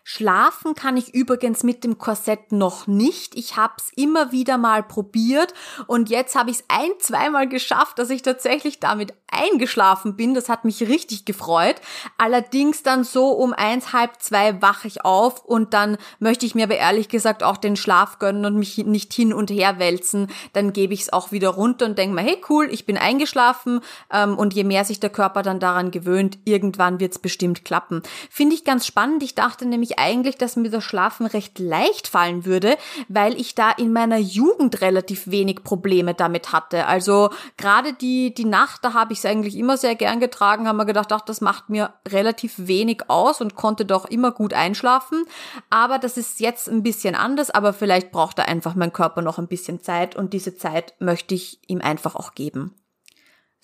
Schlafen 0.04 0.74
kann 0.74 0.96
ich 0.96 1.14
übrigens 1.14 1.62
mit 1.62 1.84
dem 1.84 1.96
Korsett 1.96 2.50
noch 2.50 2.86
nicht. 2.86 3.36
Ich 3.36 3.56
habe 3.56 3.74
es 3.78 3.90
immer 3.94 4.32
wieder 4.32 4.58
mal 4.58 4.82
probiert 4.82 5.54
und 5.86 6.10
jetzt 6.10 6.34
habe 6.34 6.50
ich 6.50 6.56
es 6.58 6.64
ein, 6.68 6.90
zweimal 6.98 7.48
geschafft, 7.48 7.98
dass 7.98 8.10
ich 8.10 8.22
tatsächlich 8.22 8.80
damit 8.80 9.14
eingeschlafen 9.30 10.16
bin. 10.16 10.34
Das 10.34 10.48
hat 10.48 10.64
mich 10.64 10.82
richtig 10.88 11.24
gefreut. 11.24 11.76
Allerdings 12.18 12.82
dann 12.82 13.04
so 13.04 13.28
um 13.30 13.52
eins, 13.52 13.92
halb 13.92 14.20
zwei 14.20 14.60
wache 14.60 14.88
ich 14.88 15.04
auf 15.04 15.44
und 15.44 15.72
dann 15.72 15.96
möchte 16.18 16.46
ich 16.46 16.54
mir 16.54 16.64
aber 16.64 16.76
ehrlich 16.76 17.08
gesagt 17.08 17.42
auch 17.42 17.56
den 17.56 17.76
Schlaf 17.76 18.18
gönnen 18.18 18.44
und 18.44 18.56
mich 18.56 18.78
nicht 18.78 19.12
hin 19.12 19.32
und 19.32 19.50
her 19.50 19.78
wälzen. 19.78 20.28
Dann 20.52 20.72
gebe 20.72 20.94
ich 20.94 21.02
es 21.02 21.12
auch 21.12 21.32
wieder 21.32 21.50
runter 21.50 21.86
und 21.86 21.96
denke 21.96 22.14
mir, 22.14 22.22
hey 22.22 22.42
cool, 22.48 22.68
ich 22.70 22.86
bin 22.86 22.98
eingeschlafen 22.98 23.80
ähm, 24.12 24.36
und 24.36 24.52
je 24.52 24.64
mehr 24.64 24.84
sich 24.84 25.00
der 25.00 25.10
Körper 25.10 25.42
dann 25.42 25.60
daran 25.60 25.90
gewöhnt, 25.90 26.38
irgendwann 26.44 27.00
wird 27.00 27.12
es 27.12 27.18
bestimmt 27.18 27.64
klappen. 27.64 28.02
Finde 28.30 28.54
ich 28.54 28.64
ganz 28.64 28.86
spannend. 28.86 29.22
Ich 29.22 29.34
dachte 29.34 29.64
nämlich 29.64 29.91
ich 29.92 29.98
eigentlich, 29.98 30.36
dass 30.36 30.56
mir 30.56 30.70
das 30.70 30.84
Schlafen 30.84 31.26
recht 31.26 31.58
leicht 31.58 32.08
fallen 32.08 32.44
würde, 32.44 32.76
weil 33.08 33.38
ich 33.38 33.54
da 33.54 33.70
in 33.70 33.92
meiner 33.92 34.18
Jugend 34.18 34.80
relativ 34.80 35.30
wenig 35.30 35.62
Probleme 35.62 36.14
damit 36.14 36.52
hatte. 36.52 36.86
Also 36.86 37.30
gerade 37.56 37.92
die, 37.92 38.34
die 38.34 38.44
Nacht, 38.44 38.84
da 38.84 38.94
habe 38.94 39.12
ich 39.12 39.20
es 39.20 39.26
eigentlich 39.26 39.56
immer 39.56 39.76
sehr 39.76 39.94
gern 39.94 40.20
getragen, 40.20 40.66
haben 40.66 40.76
wir 40.76 40.84
gedacht, 40.84 41.12
ach, 41.12 41.20
das 41.20 41.40
macht 41.40 41.68
mir 41.68 41.92
relativ 42.08 42.54
wenig 42.56 43.08
aus 43.08 43.40
und 43.40 43.54
konnte 43.54 43.84
doch 43.84 44.06
immer 44.06 44.32
gut 44.32 44.54
einschlafen. 44.54 45.24
Aber 45.70 45.98
das 45.98 46.16
ist 46.16 46.40
jetzt 46.40 46.68
ein 46.68 46.82
bisschen 46.82 47.14
anders, 47.14 47.50
aber 47.50 47.72
vielleicht 47.72 48.12
braucht 48.12 48.38
da 48.38 48.44
einfach 48.44 48.74
mein 48.74 48.92
Körper 48.92 49.22
noch 49.22 49.38
ein 49.38 49.48
bisschen 49.48 49.82
Zeit 49.82 50.16
und 50.16 50.32
diese 50.32 50.56
Zeit 50.56 50.94
möchte 50.98 51.34
ich 51.34 51.60
ihm 51.68 51.80
einfach 51.80 52.16
auch 52.16 52.34
geben. 52.34 52.74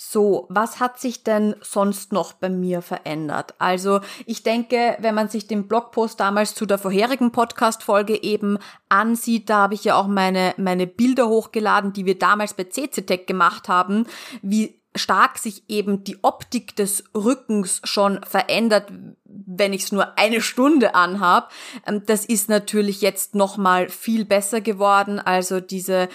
So, 0.00 0.46
was 0.48 0.78
hat 0.78 1.00
sich 1.00 1.24
denn 1.24 1.56
sonst 1.60 2.12
noch 2.12 2.32
bei 2.32 2.48
mir 2.48 2.82
verändert? 2.82 3.54
Also, 3.58 4.00
ich 4.26 4.44
denke, 4.44 4.96
wenn 5.00 5.16
man 5.16 5.28
sich 5.28 5.48
den 5.48 5.66
Blogpost 5.66 6.20
damals 6.20 6.54
zu 6.54 6.66
der 6.66 6.78
vorherigen 6.78 7.32
Podcast-Folge 7.32 8.22
eben 8.22 8.58
ansieht, 8.88 9.50
da 9.50 9.56
habe 9.62 9.74
ich 9.74 9.82
ja 9.82 9.96
auch 9.96 10.06
meine, 10.06 10.54
meine 10.56 10.86
Bilder 10.86 11.28
hochgeladen, 11.28 11.92
die 11.92 12.06
wir 12.06 12.16
damals 12.16 12.54
bei 12.54 12.62
CCTech 12.62 13.26
gemacht 13.26 13.68
haben, 13.68 14.06
wie 14.40 14.80
stark 14.94 15.36
sich 15.36 15.64
eben 15.68 16.04
die 16.04 16.22
Optik 16.22 16.76
des 16.76 17.02
Rückens 17.12 17.80
schon 17.82 18.20
verändert, 18.22 18.92
wenn 19.24 19.72
ich 19.72 19.84
es 19.84 19.92
nur 19.92 20.16
eine 20.16 20.40
Stunde 20.40 20.94
anhab. 20.94 21.50
Ähm, 21.86 22.02
das 22.06 22.24
ist 22.24 22.48
natürlich 22.48 23.00
jetzt 23.00 23.34
nochmal 23.34 23.88
viel 23.88 24.24
besser 24.24 24.60
geworden. 24.60 25.18
Also 25.18 25.60
diese 25.60 26.08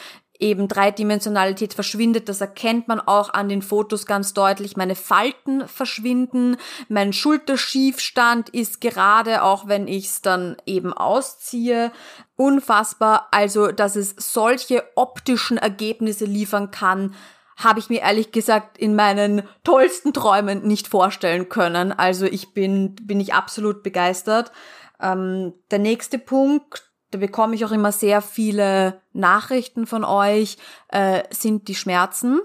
eben 0.44 0.68
Dreidimensionalität 0.68 1.74
verschwindet. 1.74 2.28
Das 2.28 2.42
erkennt 2.42 2.88
man 2.88 3.00
auch 3.00 3.34
an 3.34 3.48
den 3.48 3.62
Fotos 3.62 4.06
ganz 4.06 4.34
deutlich. 4.34 4.76
Meine 4.76 4.96
Falten 4.96 5.68
verschwinden, 5.68 6.58
mein 6.90 7.14
Schulterschiefstand 7.14 8.50
ist 8.50 8.82
gerade, 8.82 9.42
auch 9.44 9.68
wenn 9.68 9.88
ich 9.88 10.08
es 10.08 10.22
dann 10.22 10.58
eben 10.66 10.94
ausziehe. 10.94 11.92
Unfassbar. 12.36 13.30
Also, 13.32 13.72
dass 13.72 13.96
es 13.96 14.16
solche 14.18 14.84
optischen 14.96 15.58
Ergebnisse 15.58 16.26
liefern 16.26 16.70
kann, 16.72 17.16
habe 17.56 17.80
ich 17.80 17.90
mir 17.90 18.02
ehrlich 18.02 18.32
gesagt 18.32 18.78
in 18.78 18.96
meinen 18.96 19.44
tollsten 19.64 20.12
Träumen 20.12 20.68
nicht 20.68 20.88
vorstellen 20.88 21.50
können. 21.50 21.92
Also 21.94 22.26
ich 22.26 22.54
bin, 22.54 22.96
bin 22.96 23.20
ich 23.20 23.34
absolut 23.34 23.84
begeistert. 23.84 24.52
Ähm, 25.00 25.54
der 25.72 25.80
nächste 25.80 26.18
Punkt, 26.18 26.93
da 27.14 27.20
bekomme 27.20 27.54
ich 27.54 27.64
auch 27.64 27.72
immer 27.72 27.92
sehr 27.92 28.22
viele 28.22 29.00
Nachrichten 29.14 29.86
von 29.86 30.04
euch, 30.04 30.58
äh, 30.88 31.24
sind 31.30 31.68
die 31.68 31.76
Schmerzen. 31.76 32.42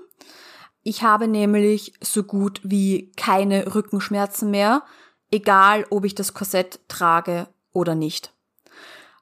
Ich 0.82 1.02
habe 1.02 1.26
nämlich 1.26 1.94
so 2.02 2.22
gut 2.22 2.60
wie 2.62 3.10
keine 3.16 3.74
Rückenschmerzen 3.74 4.50
mehr, 4.50 4.82
egal 5.30 5.86
ob 5.88 6.04
ich 6.04 6.14
das 6.14 6.34
Korsett 6.34 6.80
trage 6.86 7.48
oder 7.72 7.94
nicht. 7.94 8.34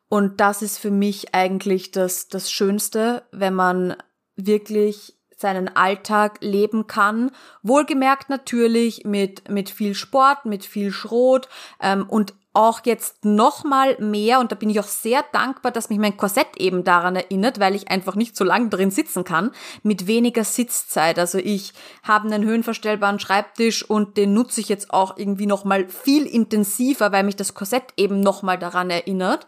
Und 0.08 0.40
das 0.40 0.62
ist 0.62 0.78
für 0.78 0.90
mich 0.90 1.32
eigentlich 1.32 1.92
das, 1.92 2.26
das 2.26 2.50
Schönste, 2.50 3.22
wenn 3.30 3.54
man 3.54 3.96
wirklich 4.34 5.16
seinen 5.36 5.68
Alltag 5.68 6.38
leben 6.40 6.88
kann. 6.88 7.30
Wohlgemerkt 7.62 8.30
natürlich 8.30 9.04
mit, 9.04 9.48
mit 9.48 9.70
viel 9.70 9.94
Sport, 9.94 10.44
mit 10.44 10.64
viel 10.64 10.90
Schrot 10.90 11.48
ähm, 11.80 12.08
und 12.08 12.34
auch 12.56 12.80
jetzt 12.84 13.24
noch 13.24 13.64
mal 13.64 13.96
mehr 14.00 14.40
und 14.40 14.50
da 14.50 14.56
bin 14.56 14.70
ich 14.70 14.80
auch 14.80 14.86
sehr 14.86 15.22
dankbar, 15.32 15.70
dass 15.72 15.90
mich 15.90 15.98
mein 15.98 16.16
Korsett 16.16 16.56
eben 16.56 16.84
daran 16.84 17.14
erinnert, 17.14 17.60
weil 17.60 17.74
ich 17.74 17.90
einfach 17.90 18.14
nicht 18.14 18.34
so 18.34 18.44
lange 18.44 18.70
drin 18.70 18.90
sitzen 18.90 19.24
kann, 19.24 19.52
mit 19.82 20.06
weniger 20.06 20.42
Sitzzeit. 20.42 21.18
Also 21.18 21.36
ich 21.36 21.74
habe 22.02 22.26
einen 22.26 22.44
höhenverstellbaren 22.44 23.20
Schreibtisch 23.20 23.88
und 23.88 24.16
den 24.16 24.32
nutze 24.32 24.62
ich 24.62 24.70
jetzt 24.70 24.90
auch 24.90 25.18
irgendwie 25.18 25.46
noch 25.46 25.64
mal 25.64 25.86
viel 25.88 26.24
intensiver, 26.26 27.12
weil 27.12 27.24
mich 27.24 27.36
das 27.36 27.52
Korsett 27.52 27.92
eben 27.98 28.20
noch 28.20 28.42
mal 28.42 28.58
daran 28.58 28.88
erinnert. 28.88 29.46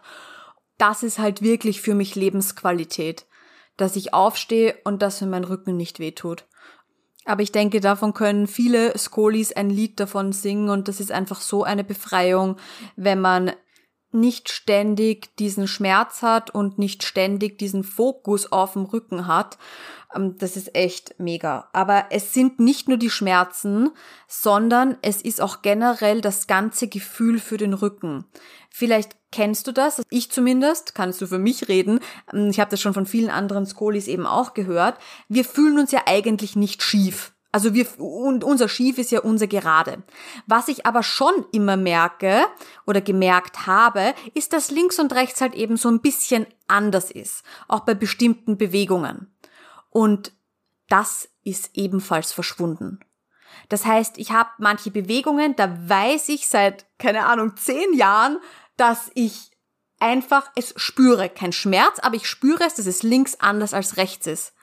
Das 0.77 1.01
ist 1.01 1.17
halt 1.17 1.41
wirklich 1.41 1.81
für 1.81 1.95
mich 1.95 2.13
Lebensqualität, 2.13 3.25
dass 3.75 3.95
ich 3.95 4.13
aufstehe 4.13 4.77
und 4.83 5.01
dass 5.01 5.19
mir 5.21 5.27
mein 5.27 5.45
Rücken 5.45 5.75
nicht 5.75 5.97
wehtut. 5.97 6.45
Aber 7.25 7.41
ich 7.41 7.51
denke, 7.51 7.79
davon 7.79 8.13
können 8.13 8.47
viele 8.47 8.97
Skolis 8.97 9.51
ein 9.51 9.69
Lied 9.69 9.99
davon 9.99 10.31
singen 10.31 10.69
und 10.69 10.87
das 10.87 10.99
ist 10.99 11.11
einfach 11.11 11.41
so 11.41 11.63
eine 11.63 11.83
Befreiung, 11.83 12.57
wenn 12.95 13.19
man 13.19 13.51
nicht 14.11 14.49
ständig 14.49 15.35
diesen 15.37 15.67
Schmerz 15.67 16.21
hat 16.21 16.49
und 16.49 16.79
nicht 16.79 17.03
ständig 17.03 17.57
diesen 17.57 17.83
Fokus 17.83 18.51
auf 18.51 18.73
dem 18.73 18.85
Rücken 18.85 19.27
hat. 19.27 19.57
Ähm, 20.15 20.37
das 20.37 20.57
ist 20.57 20.75
echt 20.75 21.15
mega. 21.19 21.69
Aber 21.73 22.05
es 22.09 22.33
sind 22.33 22.59
nicht 22.59 22.87
nur 22.87 22.97
die 22.97 23.09
Schmerzen, 23.09 23.91
sondern 24.27 24.97
es 25.01 25.21
ist 25.21 25.41
auch 25.41 25.61
generell 25.61 26.21
das 26.21 26.47
ganze 26.47 26.87
Gefühl 26.87 27.39
für 27.39 27.57
den 27.57 27.73
Rücken. 27.73 28.25
Vielleicht 28.69 29.15
kennst 29.31 29.67
du 29.67 29.71
das, 29.71 30.01
ich 30.09 30.31
zumindest, 30.31 30.95
kannst 30.95 31.21
du 31.21 31.27
für 31.27 31.39
mich 31.39 31.67
reden, 31.67 31.99
ähm, 32.33 32.49
ich 32.49 32.59
habe 32.59 32.71
das 32.71 32.81
schon 32.81 32.93
von 32.93 33.05
vielen 33.05 33.29
anderen 33.29 33.65
Skolis 33.65 34.07
eben 34.07 34.25
auch 34.25 34.53
gehört, 34.53 34.97
wir 35.27 35.45
fühlen 35.45 35.79
uns 35.79 35.91
ja 35.91 36.01
eigentlich 36.05 36.55
nicht 36.55 36.81
schief. 36.83 37.33
Also 37.51 37.73
wir, 37.73 37.87
und 37.99 38.43
unser 38.43 38.69
Schief 38.69 38.99
ist 38.99 39.11
ja 39.11 39.21
unser 39.21 39.47
Gerade. 39.47 40.03
Was 40.45 40.67
ich 40.67 40.85
aber 40.85 41.01
schon 41.01 41.45
immer 41.51 41.77
merke 41.77 42.45
oder 42.85 43.01
gemerkt 43.01 43.65
habe, 43.65 44.13
ist, 44.35 44.53
dass 44.53 44.69
links 44.69 44.99
und 44.99 45.13
rechts 45.13 45.41
halt 45.41 45.55
eben 45.55 45.75
so 45.75 45.89
ein 45.89 46.01
bisschen 46.01 46.45
anders 46.67 47.09
ist. 47.09 47.43
Auch 47.67 47.81
bei 47.81 47.95
bestimmten 47.95 48.57
Bewegungen. 48.57 49.33
Und 49.89 50.31
das 50.89 51.29
ist 51.43 51.71
ebenfalls 51.73 52.31
verschwunden. 52.31 52.99
Das 53.67 53.85
heißt, 53.85 54.19
ich 54.19 54.31
habe 54.31 54.49
manche 54.59 54.91
Bewegungen, 54.91 55.55
da 55.55 55.75
weiß 55.89 56.29
ich 56.29 56.47
seit, 56.47 56.85
keine 56.99 57.25
Ahnung, 57.25 57.55
zehn 57.55 57.93
Jahren, 57.93 58.39
dass 58.77 59.09
ich 59.15 59.51
einfach 59.99 60.51
es 60.55 60.73
spüre. 60.77 61.29
Kein 61.29 61.51
Schmerz, 61.51 61.99
aber 61.99 62.15
ich 62.15 62.27
spüre 62.27 62.63
es, 62.63 62.75
dass 62.75 62.85
es 62.85 63.03
links 63.03 63.35
anders 63.39 63.73
als 63.73 63.97
rechts 63.97 64.27
ist. 64.27 64.53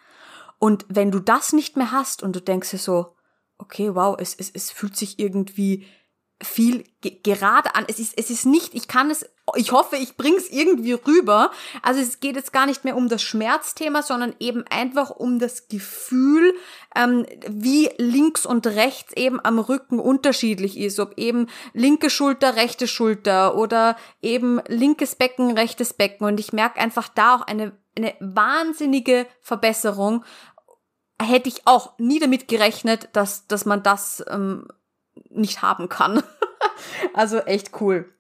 Und 0.59 0.87
wenn 0.89 1.11
du 1.11 1.21
das 1.21 1.53
nicht 1.53 1.77
mehr 1.77 1.93
hast 1.93 2.23
und 2.23 2.35
du 2.35 2.41
denkst 2.41 2.71
dir 2.71 2.79
so, 2.79 3.15
okay, 3.59 3.95
wow, 3.95 4.17
es, 4.19 4.35
es, 4.35 4.51
es 4.51 4.71
fühlt 4.71 4.97
sich 4.97 5.19
irgendwie 5.19 5.87
viel 6.43 6.85
ge 7.01 7.19
gerade 7.23 7.75
an. 7.75 7.87
Es 7.89 7.99
ist, 7.99 8.13
es 8.19 8.29
ist 8.29 8.45
nicht, 8.45 8.75
ich 8.75 8.89
kann 8.89 9.11
es, 9.11 9.25
ich 9.55 9.73
hoffe, 9.73 9.97
ich 9.97 10.17
bring's 10.17 10.49
irgendwie 10.51 10.93
rüber. 10.93 11.51
Also 11.83 12.01
es 12.01 12.21
geht 12.21 12.37
jetzt 12.37 12.53
gar 12.53 12.67
nicht 12.67 12.85
mehr 12.85 12.97
um 12.97 13.09
das 13.09 13.23
Schmerzthema, 13.23 14.03
sondern 14.03 14.35
eben 14.39 14.65
einfach 14.69 15.11
um 15.11 15.39
das 15.39 15.69
Gefühl, 15.69 16.55
ähm, 16.95 17.25
wie 17.49 17.89
links 17.97 18.45
und 18.45 18.67
rechts 18.67 19.15
eben 19.15 19.43
am 19.43 19.59
Rücken 19.59 19.99
unterschiedlich 19.99 20.77
ist. 20.77 21.01
Ob 21.01 21.17
eben 21.17 21.47
linke 21.73 22.11
Schulter, 22.11 22.57
rechte 22.57 22.87
Schulter 22.87 23.57
oder 23.57 23.97
eben 24.21 24.61
linkes 24.69 25.15
Becken, 25.15 25.53
rechtes 25.53 25.95
Becken. 25.95 26.27
Und 26.27 26.39
ich 26.39 26.53
merke 26.53 26.81
einfach 26.81 27.09
da 27.09 27.37
auch 27.37 27.43
eine, 27.43 27.73
eine 27.97 28.15
wahnsinnige 28.21 29.27
Verbesserung. 29.41 30.25
Hätte 31.21 31.49
ich 31.49 31.67
auch 31.67 31.99
nie 31.99 32.19
damit 32.19 32.49
gerechnet, 32.49 33.09
dass, 33.13 33.47
dass 33.47 33.65
man 33.65 33.83
das 33.83 34.25
ähm, 34.29 34.69
nicht 35.31 35.63
haben 35.63 35.89
kann. 35.89 36.23
also 37.15 37.39
echt 37.39 37.81
cool. 37.81 38.13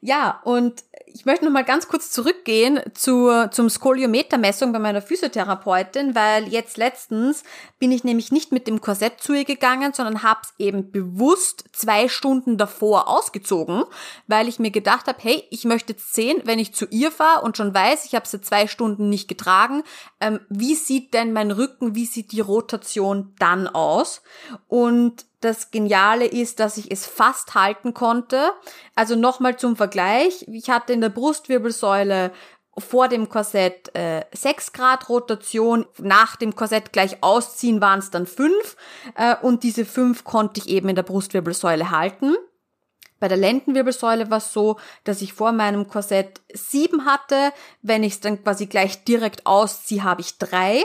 Ja, 0.00 0.40
und 0.44 0.82
ich 1.06 1.26
möchte 1.26 1.44
noch 1.44 1.52
mal 1.52 1.64
ganz 1.64 1.88
kurz 1.88 2.10
zurückgehen 2.10 2.80
zu, 2.94 3.48
zum 3.50 3.68
Skoliometermessung 3.70 4.72
bei 4.72 4.78
meiner 4.78 5.02
Physiotherapeutin, 5.02 6.14
weil 6.14 6.48
jetzt 6.48 6.76
letztens 6.76 7.44
bin 7.78 7.92
ich 7.92 8.02
nämlich 8.02 8.32
nicht 8.32 8.50
mit 8.50 8.66
dem 8.66 8.80
Korsett 8.80 9.20
zu 9.20 9.32
ihr 9.32 9.44
gegangen, 9.44 9.92
sondern 9.92 10.22
habe 10.22 10.40
es 10.42 10.54
eben 10.58 10.90
bewusst 10.90 11.64
zwei 11.72 12.08
Stunden 12.08 12.56
davor 12.56 13.08
ausgezogen, 13.08 13.84
weil 14.26 14.48
ich 14.48 14.58
mir 14.58 14.70
gedacht 14.70 15.06
habe, 15.06 15.18
hey, 15.20 15.44
ich 15.50 15.64
möchte 15.64 15.92
jetzt 15.92 16.14
sehen, 16.14 16.40
wenn 16.44 16.58
ich 16.58 16.74
zu 16.74 16.86
ihr 16.90 17.12
fahre 17.12 17.42
und 17.42 17.56
schon 17.56 17.74
weiß, 17.74 18.04
ich 18.04 18.14
habe 18.14 18.26
sie 18.26 18.40
zwei 18.40 18.66
Stunden 18.66 19.08
nicht 19.08 19.28
getragen, 19.28 19.82
ähm, 20.20 20.40
wie 20.48 20.74
sieht 20.74 21.14
denn 21.14 21.32
mein 21.32 21.50
Rücken, 21.50 21.94
wie 21.94 22.06
sieht 22.06 22.32
die 22.32 22.40
Rotation 22.40 23.34
dann 23.38 23.68
aus? 23.68 24.22
Und 24.68 25.26
das 25.44 25.70
Geniale 25.70 26.26
ist, 26.26 26.60
dass 26.60 26.76
ich 26.76 26.90
es 26.90 27.06
fast 27.06 27.54
halten 27.54 27.94
konnte. 27.94 28.52
Also 28.94 29.16
nochmal 29.16 29.56
zum 29.56 29.76
Vergleich. 29.76 30.46
Ich 30.48 30.70
hatte 30.70 30.92
in 30.92 31.00
der 31.00 31.08
Brustwirbelsäule 31.08 32.32
vor 32.78 33.08
dem 33.08 33.28
Korsett 33.28 33.94
äh, 33.94 34.24
6 34.32 34.72
Grad 34.72 35.08
Rotation, 35.08 35.86
nach 35.98 36.36
dem 36.36 36.54
Korsett 36.54 36.92
gleich 36.92 37.22
ausziehen 37.22 37.82
waren 37.82 37.98
es 37.98 38.10
dann 38.10 38.26
5 38.26 38.76
äh, 39.14 39.36
und 39.42 39.62
diese 39.62 39.84
5 39.84 40.24
konnte 40.24 40.60
ich 40.60 40.68
eben 40.68 40.88
in 40.88 40.96
der 40.96 41.02
Brustwirbelsäule 41.02 41.90
halten. 41.90 42.34
Bei 43.20 43.28
der 43.28 43.36
Lendenwirbelsäule 43.36 44.30
war 44.30 44.38
es 44.38 44.52
so, 44.52 44.78
dass 45.04 45.22
ich 45.22 45.32
vor 45.32 45.52
meinem 45.52 45.86
Korsett 45.86 46.40
7 46.52 47.04
hatte. 47.04 47.52
Wenn 47.80 48.02
ich 48.02 48.14
es 48.14 48.20
dann 48.20 48.42
quasi 48.42 48.66
gleich 48.66 49.04
direkt 49.04 49.46
ausziehe, 49.46 50.02
habe 50.02 50.22
ich 50.22 50.38
3. 50.38 50.84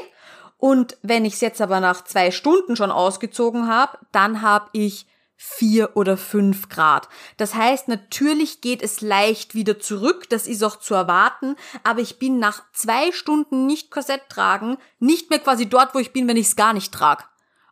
Und 0.58 0.98
wenn 1.02 1.26
ich 1.26 1.36
es 1.36 1.42
jetzt 1.42 1.62
aber 1.62 1.80
nach 1.80 2.04
zwei 2.04 2.32
Stunden 2.32 2.76
schon 2.76 2.92
ausgezogen 2.92 3.68
habe, 3.68 4.00
dann 4.12 4.42
habe 4.42 4.70
ich 4.74 5.06
vier 5.40 5.96
oder 5.96 6.18
fünf 6.18 6.68
Grad. 6.68 7.08
Das 7.38 7.54
heißt, 7.54 7.88
natürlich 7.88 8.60
geht 8.60 8.82
es 8.82 9.02
leicht 9.02 9.54
wieder 9.54 9.80
zurück, 9.80 10.28
das 10.30 10.48
ist 10.48 10.64
auch 10.64 10.78
zu 10.78 10.96
erwarten, 10.96 11.56
aber 11.84 12.02
ich 12.02 12.18
bin 12.18 12.40
nach 12.40 12.64
zwei 12.74 13.12
Stunden 13.12 13.68
nicht 13.68 13.92
Korsett 13.92 14.30
tragen, 14.30 14.78
nicht 15.00 15.30
mehr 15.30 15.38
quasi 15.38 15.70
dort, 15.70 15.94
wo 15.94 16.00
ich 16.00 16.12
bin, 16.12 16.28
wenn 16.28 16.38
ich 16.38 16.48
es 16.48 16.56
gar 16.56 16.74
nicht 16.74 16.92
trage. 16.92 17.24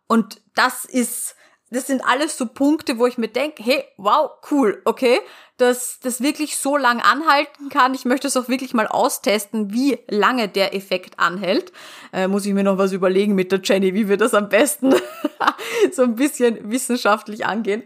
Und 0.08 0.42
das 0.54 0.86
ist, 0.86 1.36
das 1.76 1.88
sind 1.88 2.04
alles 2.06 2.38
so 2.38 2.46
Punkte, 2.46 2.98
wo 2.98 3.06
ich 3.06 3.18
mir 3.18 3.28
denke, 3.28 3.62
hey, 3.62 3.84
wow, 3.98 4.32
cool, 4.50 4.82
okay, 4.86 5.20
dass 5.58 6.00
das 6.00 6.22
wirklich 6.22 6.58
so 6.58 6.78
lang 6.78 7.02
anhalten 7.02 7.70
kann. 7.70 7.94
Ich 7.94 8.06
möchte 8.06 8.28
es 8.28 8.38
auch 8.38 8.48
wirklich 8.48 8.74
mal 8.74 8.88
austesten, 8.88 9.74
wie 9.74 10.00
lange 10.08 10.48
der 10.48 10.74
Effekt 10.74 11.20
anhält. 11.20 11.74
Äh, 12.14 12.28
muss 12.28 12.46
ich 12.46 12.54
mir 12.54 12.64
noch 12.64 12.78
was 12.78 12.94
überlegen 12.94 13.36
mit 13.36 13.52
der 13.52 13.60
Jenny, 13.62 13.94
wie 13.94 14.08
wir 14.08 14.18
das 14.18 14.34
am 14.34 14.48
besten 14.48 14.96
so 15.92 16.04
ein 16.04 16.16
bisschen 16.16 16.72
wissenschaftlich 16.72 17.46
angehen. 17.46 17.84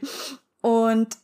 Und 0.62 1.18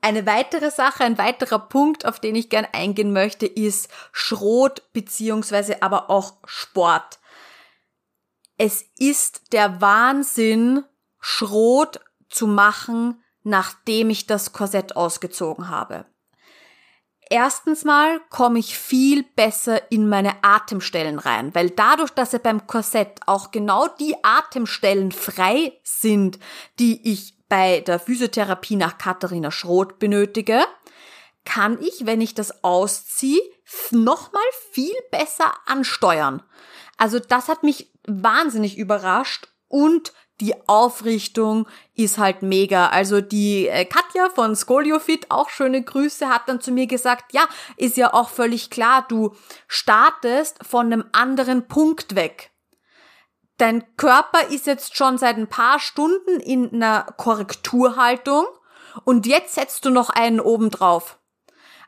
eine 0.00 0.24
weitere 0.24 0.70
Sache, 0.70 1.04
ein 1.04 1.18
weiterer 1.18 1.58
Punkt, 1.58 2.06
auf 2.06 2.18
den 2.18 2.34
ich 2.34 2.48
gern 2.48 2.66
eingehen 2.72 3.12
möchte, 3.12 3.44
ist 3.44 3.90
Schrot 4.12 4.82
beziehungsweise 4.92 5.82
aber 5.82 6.08
auch 6.08 6.34
Sport. 6.46 7.18
Es 8.56 8.86
ist 8.98 9.52
der 9.52 9.80
Wahnsinn, 9.82 10.84
Schrot 11.28 12.00
zu 12.36 12.46
machen, 12.46 13.22
nachdem 13.42 14.10
ich 14.10 14.26
das 14.26 14.52
Korsett 14.52 14.94
ausgezogen 14.96 15.68
habe. 15.68 16.04
Erstens 17.28 17.84
mal 17.84 18.20
komme 18.30 18.60
ich 18.60 18.78
viel 18.78 19.24
besser 19.24 19.90
in 19.90 20.08
meine 20.08 20.44
Atemstellen 20.44 21.18
rein, 21.18 21.54
weil 21.54 21.70
dadurch, 21.70 22.10
dass 22.10 22.32
er 22.32 22.38
beim 22.38 22.68
Korsett 22.68 23.20
auch 23.26 23.50
genau 23.50 23.88
die 23.88 24.14
Atemstellen 24.22 25.10
frei 25.10 25.80
sind, 25.82 26.38
die 26.78 27.10
ich 27.10 27.36
bei 27.48 27.80
der 27.80 27.98
Physiotherapie 27.98 28.76
nach 28.76 28.98
Katharina 28.98 29.50
Schroth 29.50 29.98
benötige, 29.98 30.64
kann 31.44 31.80
ich, 31.80 32.06
wenn 32.06 32.20
ich 32.20 32.34
das 32.34 32.62
ausziehe, 32.62 33.40
nochmal 33.90 34.42
viel 34.72 34.94
besser 35.10 35.52
ansteuern. 35.66 36.42
Also 36.96 37.18
das 37.18 37.48
hat 37.48 37.62
mich 37.62 37.92
wahnsinnig 38.06 38.78
überrascht 38.78 39.48
und 39.68 40.12
die 40.40 40.54
Aufrichtung 40.68 41.66
ist 41.94 42.18
halt 42.18 42.42
mega. 42.42 42.88
Also 42.88 43.20
die 43.20 43.68
äh, 43.68 43.84
Katja 43.84 44.28
von 44.30 44.54
Scoliofit, 44.54 45.30
auch 45.30 45.48
schöne 45.48 45.82
Grüße, 45.82 46.28
hat 46.28 46.48
dann 46.48 46.60
zu 46.60 46.72
mir 46.72 46.86
gesagt, 46.86 47.32
ja, 47.32 47.46
ist 47.76 47.96
ja 47.96 48.12
auch 48.12 48.28
völlig 48.28 48.70
klar, 48.70 49.06
du 49.08 49.34
startest 49.66 50.58
von 50.64 50.86
einem 50.86 51.04
anderen 51.12 51.68
Punkt 51.68 52.14
weg. 52.14 52.50
Dein 53.58 53.84
Körper 53.96 54.48
ist 54.48 54.66
jetzt 54.66 54.96
schon 54.96 55.16
seit 55.16 55.38
ein 55.38 55.48
paar 55.48 55.80
Stunden 55.80 56.40
in 56.40 56.74
einer 56.74 57.04
Korrekturhaltung 57.16 58.44
und 59.04 59.26
jetzt 59.26 59.54
setzt 59.54 59.86
du 59.86 59.90
noch 59.90 60.10
einen 60.10 60.40
oben 60.40 60.70
drauf. 60.70 61.18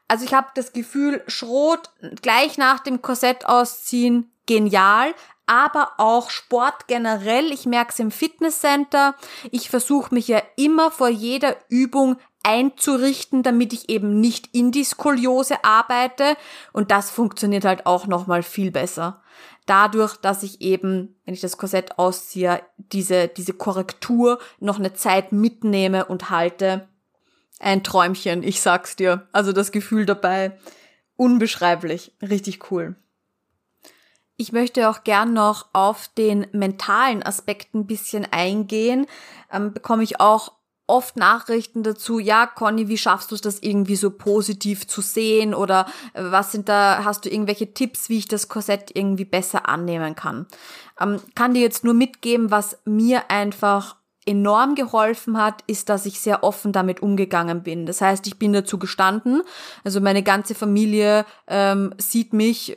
Also 0.09 0.25
ich 0.25 0.33
habe 0.33 0.49
das 0.55 0.73
Gefühl, 0.73 1.23
Schrot 1.27 1.91
gleich 2.23 2.57
nach 2.57 2.81
dem 2.81 3.03
Korsett 3.03 3.45
ausziehen, 3.45 4.33
genial, 4.47 5.15
aber 5.49 5.93
auch 5.97 6.31
Sport 6.31 6.87
generell. 6.87 7.53
Ich 7.53 7.67
merke 7.67 7.93
es 7.93 7.99
im 7.99 8.11
Fitnesscenter. 8.11 9.15
Ich 9.51 9.71
versuche 9.71 10.15
mich 10.15 10.29
ja 10.29 10.43
immer 10.57 10.91
vor 10.91 11.09
jeder 11.09 11.57
Übung 11.69 12.17
einzurichten, 12.43 13.43
damit 13.43 13.73
ich 13.73 13.89
eben 13.89 14.21
nicht 14.21 14.55
in 14.55 14.71
die 14.73 14.85
Skoliose 14.85 15.65
arbeite. 15.65 16.37
Und 16.73 16.91
das 16.91 17.11
funktioniert 17.11 17.65
halt 17.65 17.87
auch 17.87 18.07
nochmal 18.07 18.43
viel 18.43 18.71
besser. 18.71 19.23
Dadurch, 19.67 20.17
dass 20.17 20.43
ich 20.43 20.61
eben, 20.61 21.17
wenn 21.25 21.35
ich 21.35 21.41
das 21.41 21.59
Korsett 21.59 21.99
ausziehe, 21.99 22.63
diese, 22.77 23.29
diese 23.29 23.53
Korrektur 23.53 24.39
noch 24.61 24.79
eine 24.79 24.95
Zeit 24.95 25.33
mitnehme 25.33 26.07
und 26.07 26.31
halte. 26.31 26.89
Ein 27.61 27.83
Träumchen, 27.83 28.43
ich 28.43 28.61
sag's 28.61 28.97
dir. 28.97 29.29
Also 29.33 29.53
das 29.53 29.73
Gefühl 29.73 30.07
dabei, 30.07 30.57
unbeschreiblich. 31.17 32.13
Richtig 32.23 32.71
cool. 32.71 32.97
Ich 34.41 34.53
möchte 34.53 34.89
auch 34.89 35.03
gern 35.03 35.33
noch 35.33 35.67
auf 35.73 36.09
den 36.17 36.47
mentalen 36.53 37.25
Aspekt 37.25 37.75
ein 37.75 37.89
bisschen 37.89 38.25
eingehen. 38.31 39.07
Ähm, 39.53 39.73
bekomme 39.73 40.05
ich 40.05 40.21
auch 40.21 40.53
oft 40.87 41.17
Nachrichten 41.17 41.83
dazu, 41.83 42.21
ja, 42.21 42.47
Conny, 42.47 42.87
wie 42.87 42.99
schaffst 42.99 43.33
du 43.33 43.35
es, 43.35 43.41
das 43.41 43.59
irgendwie 43.59 43.97
so 43.97 44.11
positiv 44.11 44.87
zu 44.87 45.01
sehen? 45.01 45.55
Oder 45.55 45.87
äh, 46.15 46.23
was 46.23 46.53
sind 46.53 46.69
da, 46.69 47.03
hast 47.05 47.25
du 47.25 47.31
irgendwelche 47.31 47.75
Tipps, 47.75 48.09
wie 48.09 48.19
ich 48.19 48.29
das 48.29 48.49
Korsett 48.49 48.93
irgendwie 48.95 49.25
besser 49.25 49.69
annehmen 49.69 50.15
kann? 50.15 50.47
Ähm, 51.01 51.21
kann 51.35 51.55
dir 51.55 51.61
jetzt 51.61 51.83
nur 51.83 51.95
mitgeben, 51.95 52.53
was 52.53 52.79
mir 52.85 53.33
einfach 53.33 53.97
enorm 54.25 54.77
geholfen 54.77 55.37
hat, 55.37 55.65
ist, 55.67 55.89
dass 55.89 56.07
ich 56.07 56.21
sehr 56.21 56.45
offen 56.45 56.71
damit 56.71 57.01
umgegangen 57.01 57.65
bin. 57.65 57.87
Das 57.87 58.01
heißt, 58.01 58.27
ich 58.29 58.39
bin 58.39 58.53
dazu 58.53 58.79
gestanden. 58.79 59.43
Also 59.83 60.01
meine 60.01 60.23
ganze 60.23 60.55
Familie 60.55 61.25
ähm, 61.49 61.93
sieht 61.99 62.33
mich 62.33 62.77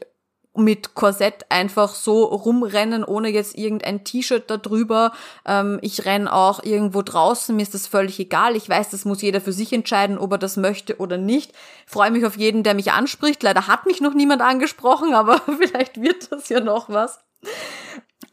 mit 0.54 0.96
Korsett 0.96 1.46
einfach 1.50 1.96
so 1.96 2.24
rumrennen, 2.24 3.04
ohne 3.04 3.30
jetzt 3.30 3.58
irgendein 3.58 4.04
T-Shirt 4.04 4.50
darüber. 4.50 5.14
Ähm, 5.46 5.80
ich 5.82 6.06
renn 6.06 6.28
auch 6.28 6.64
irgendwo 6.64 7.02
draußen, 7.02 7.56
mir 7.56 7.62
ist 7.62 7.74
das 7.74 7.88
völlig 7.88 8.20
egal. 8.20 8.56
Ich 8.56 8.68
weiß, 8.68 8.90
das 8.90 9.06
muss 9.06 9.22
jeder 9.22 9.40
für 9.40 9.54
sich 9.54 9.72
entscheiden, 9.72 10.18
ob 10.18 10.34
er 10.34 10.38
das 10.38 10.58
möchte 10.58 10.98
oder 10.98 11.18
nicht. 11.18 11.54
Freue 11.86 12.12
mich 12.12 12.26
auf 12.26 12.38
jeden, 12.38 12.64
der 12.64 12.74
mich 12.74 12.92
anspricht. 12.92 13.44
Leider 13.44 13.68
hat 13.68 13.86
mich 13.86 14.02
noch 14.02 14.14
niemand 14.14 14.42
angesprochen, 14.42 15.14
aber 15.14 15.40
vielleicht 15.58 16.02
wird 16.02 16.32
das 16.32 16.50
ja 16.50 16.60
noch 16.60 16.90
was. 16.90 17.20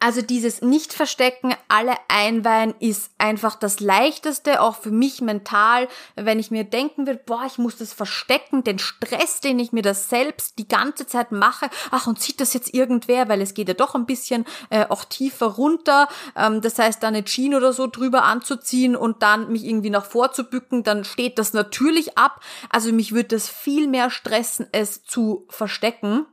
Also 0.01 0.23
dieses 0.23 0.63
Nicht-Verstecken, 0.63 1.55
alle 1.67 1.95
einweihen 2.07 2.75
ist 2.79 3.11
einfach 3.19 3.57
das 3.57 3.81
Leichteste, 3.81 4.61
auch 4.61 4.77
für 4.77 4.93
mich 4.93 5.21
mental, 5.21 5.89
wenn 6.15 6.39
ich 6.39 6.53
mir 6.53 6.63
denken 6.63 7.07
will, 7.09 7.17
boah, 7.17 7.43
ich 7.47 7.59
muss 7.59 7.77
das 7.77 7.93
verstecken, 7.93 8.63
den 8.63 8.79
Stress, 8.79 9.41
den 9.41 9.59
ich 9.59 9.73
mir 9.73 9.83
das 9.83 10.09
selbst 10.09 10.59
die 10.59 10.69
ganze 10.69 11.07
Zeit 11.07 11.33
mache, 11.33 11.69
ach, 11.91 12.07
und 12.07 12.21
sieht 12.21 12.41
das 12.41 12.55
jetzt 12.55 12.73
irgendwer, 12.73 13.29
weil 13.29 13.41
es 13.41 13.55
geht 13.55 13.67
ja 13.67 13.75
doch 13.75 13.97
ein 13.97 14.07
bisschen 14.07 14.45
äh, 14.71 14.87
auch 14.89 15.05
tiefer 15.05 15.47
runter, 15.47 16.07
ähm, 16.37 16.61
das 16.61 16.79
heißt, 16.79 17.03
da 17.03 17.09
eine 17.09 17.25
Jeans 17.25 17.57
oder 17.57 17.73
so 17.73 17.89
drüber 17.89 18.23
anzuziehen 18.23 18.95
und 18.95 19.25
dann 19.25 19.51
mich 19.51 19.65
irgendwie 19.65 19.91
nach 19.91 20.05
vorzubücken, 20.05 20.85
dann 20.85 21.03
steht 21.03 21.39
das 21.41 21.55
natürlich 21.55 22.17
ab. 22.17 22.41
Also 22.71 22.93
mich 22.93 23.13
würde 23.13 23.31
das 23.31 23.49
viel 23.49 23.89
mehr 23.89 24.11
stressen, 24.11 24.69
es 24.71 25.03
zu 25.03 25.47
verstecken 25.49 26.27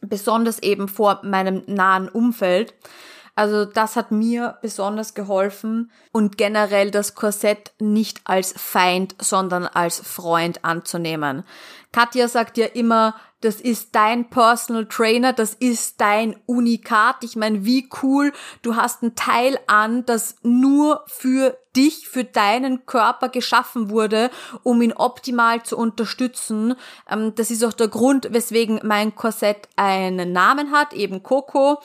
besonders 0.00 0.62
eben 0.62 0.88
vor 0.88 1.20
meinem 1.22 1.62
nahen 1.66 2.08
Umfeld. 2.08 2.74
Also 3.36 3.64
das 3.64 3.96
hat 3.96 4.10
mir 4.10 4.58
besonders 4.60 5.14
geholfen 5.14 5.90
und 6.12 6.36
generell 6.36 6.90
das 6.90 7.14
Korsett 7.14 7.72
nicht 7.78 8.20
als 8.24 8.52
Feind, 8.56 9.14
sondern 9.18 9.66
als 9.66 10.00
Freund 10.00 10.64
anzunehmen. 10.64 11.44
Katja 11.92 12.28
sagt 12.28 12.58
ja 12.58 12.66
immer, 12.66 13.14
das 13.40 13.60
ist 13.60 13.94
dein 13.94 14.28
Personal 14.28 14.86
Trainer, 14.86 15.32
das 15.32 15.54
ist 15.54 16.00
dein 16.00 16.36
Unikat. 16.46 17.24
Ich 17.24 17.36
meine, 17.36 17.64
wie 17.64 17.88
cool, 18.02 18.32
du 18.62 18.76
hast 18.76 19.02
ein 19.02 19.14
Teil 19.14 19.58
an, 19.66 20.04
das 20.04 20.36
nur 20.42 21.04
für 21.06 21.56
dich, 21.74 22.08
für 22.08 22.24
deinen 22.24 22.84
Körper 22.84 23.28
geschaffen 23.28 23.90
wurde, 23.90 24.30
um 24.62 24.82
ihn 24.82 24.92
optimal 24.92 25.62
zu 25.62 25.76
unterstützen. 25.78 26.74
Ähm, 27.08 27.34
das 27.34 27.50
ist 27.50 27.64
auch 27.64 27.72
der 27.72 27.88
Grund, 27.88 28.28
weswegen 28.32 28.80
mein 28.82 29.14
Korsett 29.14 29.68
einen 29.76 30.32
Namen 30.32 30.72
hat, 30.72 30.92
eben 30.92 31.22
Coco. 31.22 31.80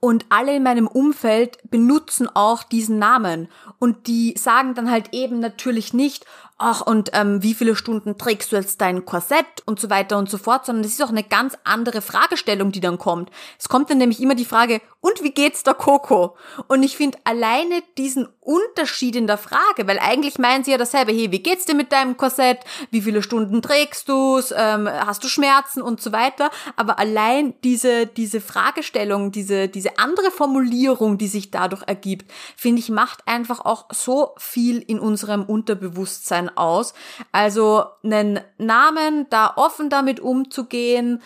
Und 0.00 0.26
alle 0.28 0.54
in 0.54 0.62
meinem 0.62 0.86
Umfeld 0.86 1.58
benutzen 1.70 2.28
auch 2.32 2.62
diesen 2.62 2.98
Namen. 2.98 3.48
Und 3.80 4.06
die 4.06 4.34
sagen 4.36 4.74
dann 4.74 4.90
halt 4.90 5.12
eben 5.12 5.40
natürlich 5.40 5.92
nicht, 5.92 6.24
ach, 6.58 6.80
und 6.80 7.10
ähm, 7.14 7.42
wie 7.42 7.54
viele 7.54 7.76
Stunden 7.76 8.18
trägst 8.18 8.52
du 8.52 8.56
jetzt 8.56 8.80
dein 8.80 9.04
Korsett 9.04 9.46
und 9.64 9.80
so 9.80 9.88
weiter 9.90 10.18
und 10.18 10.28
so 10.28 10.38
fort, 10.38 10.66
sondern 10.66 10.82
das 10.82 10.92
ist 10.92 11.02
auch 11.02 11.08
eine 11.08 11.22
ganz 11.22 11.56
andere 11.64 12.02
Fragestellung, 12.02 12.72
die 12.72 12.80
dann 12.80 12.98
kommt. 12.98 13.30
Es 13.58 13.68
kommt 13.68 13.90
dann 13.90 13.98
nämlich 13.98 14.20
immer 14.20 14.34
die 14.34 14.44
Frage, 14.44 14.80
und 15.00 15.22
wie 15.22 15.30
geht's 15.30 15.62
der 15.62 15.74
Coco? 15.74 16.36
Und 16.66 16.82
ich 16.82 16.96
finde 16.96 17.18
alleine 17.22 17.82
diesen 17.96 18.28
Unterschied 18.40 19.14
in 19.14 19.28
der 19.28 19.38
Frage, 19.38 19.86
weil 19.86 20.00
eigentlich 20.00 20.38
meinen 20.38 20.64
sie 20.64 20.72
ja 20.72 20.78
dasselbe, 20.78 21.12
hey, 21.12 21.30
wie 21.30 21.42
geht's 21.42 21.66
dir 21.66 21.74
mit 21.74 21.92
deinem 21.92 22.16
Korsett? 22.16 22.58
Wie 22.90 23.02
viele 23.02 23.22
Stunden 23.22 23.62
trägst 23.62 24.08
du's? 24.08 24.52
Ähm, 24.56 24.88
hast 24.88 25.22
du 25.22 25.28
Schmerzen 25.28 25.82
und 25.82 26.00
so 26.00 26.10
weiter? 26.10 26.50
Aber 26.74 26.98
allein 26.98 27.54
diese, 27.62 28.06
diese 28.06 28.40
Fragestellung, 28.40 29.30
diese, 29.30 29.68
diese 29.68 29.98
andere 29.98 30.32
Formulierung, 30.32 31.16
die 31.16 31.28
sich 31.28 31.52
dadurch 31.52 31.82
ergibt, 31.86 32.32
finde 32.56 32.80
ich, 32.80 32.88
macht 32.88 33.20
einfach 33.26 33.60
auch 33.60 33.86
so 33.92 34.34
viel 34.38 34.78
in 34.78 34.98
unserem 34.98 35.44
Unterbewusstsein 35.44 36.47
aus. 36.56 36.94
Also 37.32 37.84
einen 38.02 38.40
Namen, 38.58 39.26
da 39.30 39.54
offen 39.56 39.90
damit 39.90 40.20
umzugehen, 40.20 41.22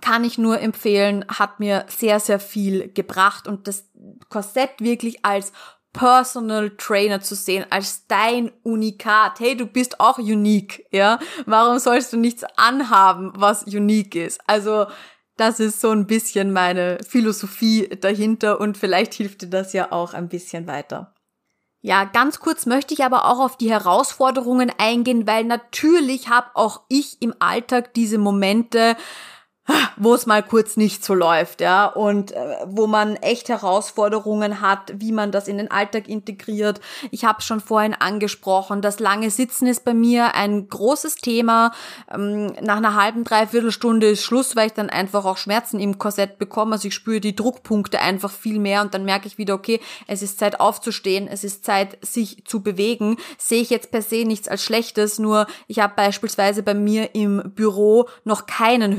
kann 0.00 0.24
ich 0.24 0.38
nur 0.38 0.60
empfehlen, 0.60 1.24
hat 1.28 1.58
mir 1.60 1.86
sehr, 1.88 2.20
sehr 2.20 2.38
viel 2.38 2.92
gebracht 2.92 3.48
und 3.48 3.66
das 3.66 3.88
Korsett 4.28 4.80
wirklich 4.80 5.24
als 5.24 5.52
Personal 5.96 6.70
Trainer 6.76 7.22
zu 7.22 7.34
sehen, 7.34 7.64
als 7.70 8.06
dein 8.06 8.52
Unikat. 8.62 9.40
Hey, 9.40 9.56
du 9.56 9.66
bist 9.66 9.98
auch 9.98 10.18
unique, 10.18 10.84
ja? 10.90 11.18
Warum 11.46 11.78
sollst 11.78 12.12
du 12.12 12.18
nichts 12.18 12.44
anhaben, 12.56 13.32
was 13.34 13.62
unique 13.62 14.14
ist? 14.14 14.40
Also, 14.46 14.86
das 15.38 15.58
ist 15.58 15.80
so 15.80 15.90
ein 15.90 16.06
bisschen 16.06 16.52
meine 16.52 16.98
Philosophie 17.06 17.88
dahinter 18.00 18.60
und 18.60 18.76
vielleicht 18.76 19.14
hilft 19.14 19.42
dir 19.42 19.48
das 19.48 19.72
ja 19.72 19.90
auch 19.90 20.12
ein 20.12 20.28
bisschen 20.28 20.66
weiter. 20.66 21.14
Ja, 21.86 22.02
ganz 22.02 22.40
kurz 22.40 22.66
möchte 22.66 22.94
ich 22.94 23.04
aber 23.04 23.26
auch 23.26 23.38
auf 23.38 23.56
die 23.56 23.70
Herausforderungen 23.70 24.72
eingehen, 24.76 25.24
weil 25.28 25.44
natürlich 25.44 26.28
habe 26.28 26.48
auch 26.54 26.80
ich 26.88 27.22
im 27.22 27.32
Alltag 27.38 27.94
diese 27.94 28.18
Momente, 28.18 28.96
wo 29.96 30.14
es 30.14 30.26
mal 30.26 30.42
kurz 30.42 30.76
nicht 30.76 31.04
so 31.04 31.14
läuft, 31.14 31.60
ja, 31.60 31.86
und 31.86 32.32
äh, 32.32 32.56
wo 32.66 32.86
man 32.86 33.16
echt 33.16 33.48
Herausforderungen 33.48 34.60
hat, 34.60 34.92
wie 34.96 35.12
man 35.12 35.32
das 35.32 35.48
in 35.48 35.58
den 35.58 35.70
Alltag 35.70 36.08
integriert. 36.08 36.80
Ich 37.10 37.24
habe 37.24 37.42
schon 37.42 37.60
vorhin 37.60 37.94
angesprochen, 37.94 38.82
das 38.82 39.00
lange 39.00 39.30
Sitzen 39.30 39.66
ist 39.66 39.84
bei 39.84 39.94
mir 39.94 40.34
ein 40.34 40.68
großes 40.68 41.16
Thema. 41.16 41.72
Ähm, 42.12 42.54
nach 42.60 42.76
einer 42.76 42.94
halben, 42.94 43.24
dreiviertel 43.24 43.72
Stunde 43.72 44.08
ist 44.08 44.22
Schluss, 44.22 44.56
weil 44.56 44.68
ich 44.68 44.74
dann 44.74 44.90
einfach 44.90 45.24
auch 45.24 45.36
Schmerzen 45.36 45.80
im 45.80 45.98
Korsett 45.98 46.38
bekomme. 46.38 46.72
Also 46.72 46.88
ich 46.88 46.94
spüre 46.94 47.20
die 47.20 47.34
Druckpunkte 47.34 48.00
einfach 48.00 48.30
viel 48.30 48.58
mehr 48.58 48.82
und 48.82 48.94
dann 48.94 49.04
merke 49.04 49.26
ich 49.26 49.38
wieder, 49.38 49.54
okay, 49.54 49.80
es 50.06 50.22
ist 50.22 50.38
Zeit 50.38 50.60
aufzustehen, 50.60 51.28
es 51.28 51.44
ist 51.44 51.64
Zeit, 51.64 51.98
sich 52.02 52.44
zu 52.44 52.62
bewegen. 52.62 53.16
Sehe 53.38 53.62
ich 53.62 53.70
jetzt 53.70 53.90
per 53.90 54.02
se 54.02 54.24
nichts 54.24 54.48
als 54.48 54.62
Schlechtes, 54.62 55.18
nur 55.18 55.46
ich 55.66 55.78
habe 55.78 55.94
beispielsweise 55.96 56.62
bei 56.62 56.74
mir 56.74 57.14
im 57.14 57.52
Büro 57.54 58.08
noch 58.24 58.46
keinen 58.46 58.92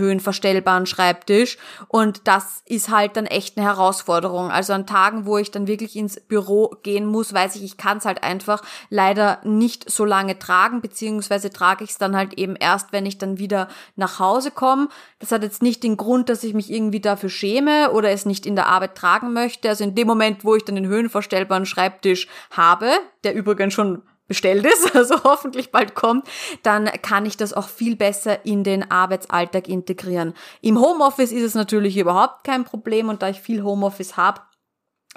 höhenverstellbaren 0.58 0.86
Schreibtisch 0.86 1.58
und 1.88 2.28
das 2.28 2.62
ist 2.66 2.90
halt 2.90 3.16
dann 3.18 3.26
echt 3.26 3.58
eine 3.58 3.66
Herausforderung. 3.66 4.52
Also 4.52 4.74
an 4.74 4.86
Tagen, 4.86 5.26
wo 5.26 5.38
ich 5.38 5.52
dann 5.52 5.68
wirklich 5.68 5.96
ins 5.96 6.20
Büro 6.20 6.76
gehen 6.84 7.06
muss, 7.06 7.34
weiß 7.34 7.56
ich, 7.56 7.64
ich 7.64 7.78
kann 7.78 7.98
es 7.98 8.06
halt 8.06 8.24
einfach 8.24 8.62
leider 8.90 9.40
nicht 9.44 9.90
so 9.90 10.06
lange 10.06 10.40
tragen, 10.40 10.82
beziehungsweise 10.82 11.50
trage 11.50 11.84
ich 11.84 11.92
es 11.92 11.98
dann 11.98 12.16
halt 12.16 12.34
eben 12.36 12.56
erst, 12.56 12.92
wenn 12.92 13.06
ich 13.06 13.18
dann 13.18 13.38
wieder 13.38 13.68
nach 13.96 14.20
Hause 14.20 14.52
komme. 14.52 14.90
Das 15.20 15.32
hat 15.32 15.44
jetzt 15.44 15.62
nicht 15.62 15.84
den 15.84 15.98
Grund, 15.98 16.30
dass 16.30 16.44
ich 16.44 16.54
mich 16.54 16.72
irgendwie 16.72 17.02
dafür 17.02 17.30
schäme 17.30 17.92
oder 17.92 18.10
es 18.10 18.26
nicht 18.26 18.46
in 18.46 18.56
der 18.56 18.68
Arbeit 18.68 18.96
tragen 18.96 19.34
möchte. 19.34 19.70
Also 19.70 19.84
in 19.84 19.96
dem 19.96 20.08
Moment, 20.08 20.44
wo 20.44 20.56
ich 20.56 20.66
dann 20.66 20.76
den 20.76 20.88
höhenverstellbaren 20.88 21.66
Schreibtisch 21.66 22.28
habe, 22.52 22.92
der 23.24 23.36
übrigens 23.36 23.74
schon 23.74 24.02
bestellt 24.28 24.66
ist, 24.66 24.96
also 24.96 25.24
hoffentlich 25.24 25.72
bald 25.72 25.96
kommt, 25.96 26.28
dann 26.64 26.86
kann 27.02 27.26
ich 27.26 27.38
das 27.38 27.54
auch 27.54 27.70
viel 27.70 27.96
besser 27.96 28.46
in 28.46 28.64
den 28.64 28.90
Arbeitsalltag 28.92 29.68
integrieren. 29.68 30.34
Im 30.62 30.80
Homeoffice 30.80 31.32
ist 31.32 31.44
es 31.44 31.56
natürlich 31.56 31.98
überhaupt 31.98 32.44
kein 32.44 32.64
Problem 32.64 33.10
und 33.10 33.22
da 33.22 33.30
ich 33.30 33.40
viel 33.40 33.64
Homeoffice 33.64 34.18
habe, 34.18 34.42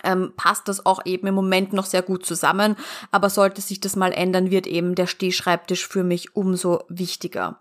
ähm, 0.05 0.33
passt 0.37 0.68
das 0.68 0.87
auch 0.87 1.05
eben 1.05 1.27
im 1.27 1.35
Moment 1.35 1.73
noch 1.73 1.87
sehr 1.87 2.03
gut 2.03 2.25
zusammen. 2.25 2.77
Aber 3.11 3.31
sollte 3.31 3.61
sich 3.61 3.81
das 3.81 3.96
mal 3.96 4.12
ändern, 4.12 4.51
wird 4.51 4.66
eben 4.66 4.94
der 4.94 5.07
Stehschreibtisch 5.07 5.87
für 5.87 6.05
mich 6.05 6.37
umso 6.37 6.85
wichtiger. 6.88 7.61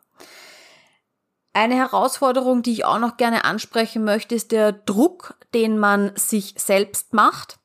Eine 1.54 1.76
Herausforderung, 1.76 2.62
die 2.62 2.72
ich 2.72 2.86
auch 2.86 3.00
noch 3.00 3.18
gerne 3.18 3.44
ansprechen 3.44 4.04
möchte, 4.04 4.36
ist 4.36 4.52
der 4.52 4.72
Druck, 4.72 5.34
den 5.54 5.80
man 5.80 6.12
sich 6.16 6.54
selbst 6.58 7.14
macht. 7.14 7.59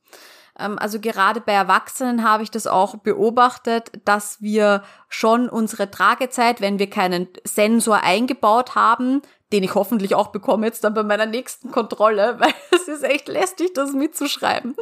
Ähm, 0.58 0.78
also 0.78 1.00
gerade 1.00 1.40
bei 1.40 1.52
Erwachsenen 1.52 2.28
habe 2.28 2.42
ich 2.42 2.50
das 2.50 2.66
auch 2.66 2.96
beobachtet, 2.96 3.90
dass 4.04 4.40
wir 4.40 4.82
schon 5.08 5.48
unsere 5.48 5.90
Tragezeit, 5.90 6.60
wenn 6.60 6.78
wir 6.78 6.90
keinen 6.90 7.28
Sensor 7.44 8.02
eingebaut 8.02 8.74
haben, 8.74 9.22
den 9.52 9.62
ich 9.62 9.74
hoffentlich 9.74 10.14
auch 10.14 10.28
bekomme 10.28 10.66
jetzt 10.66 10.84
dann 10.84 10.94
bei 10.94 11.02
meiner 11.02 11.26
nächsten 11.26 11.70
Kontrolle, 11.70 12.36
weil 12.38 12.54
es 12.70 12.88
ist 12.88 13.04
echt 13.04 13.28
lästig, 13.28 13.74
das 13.74 13.92
mitzuschreiben. 13.92 14.74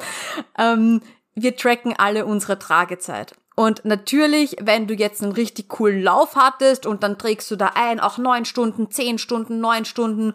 Ähm, 0.58 1.02
wir 1.35 1.56
tracken 1.56 1.94
alle 1.96 2.26
unsere 2.26 2.58
Tragezeit. 2.58 3.35
Und 3.54 3.85
natürlich, 3.85 4.56
wenn 4.61 4.87
du 4.87 4.94
jetzt 4.94 5.22
einen 5.22 5.32
richtig 5.32 5.68
coolen 5.68 6.02
Lauf 6.02 6.37
hattest 6.37 6.87
und 6.87 7.02
dann 7.02 7.18
trägst 7.18 7.50
du 7.50 7.56
da 7.56 7.72
ein, 7.74 8.00
auch 8.00 8.16
neun 8.16 8.46
Stunden, 8.46 8.90
zehn 8.90 9.18
Stunden, 9.18 9.61
neun 9.61 9.85
Stunden 9.85 10.35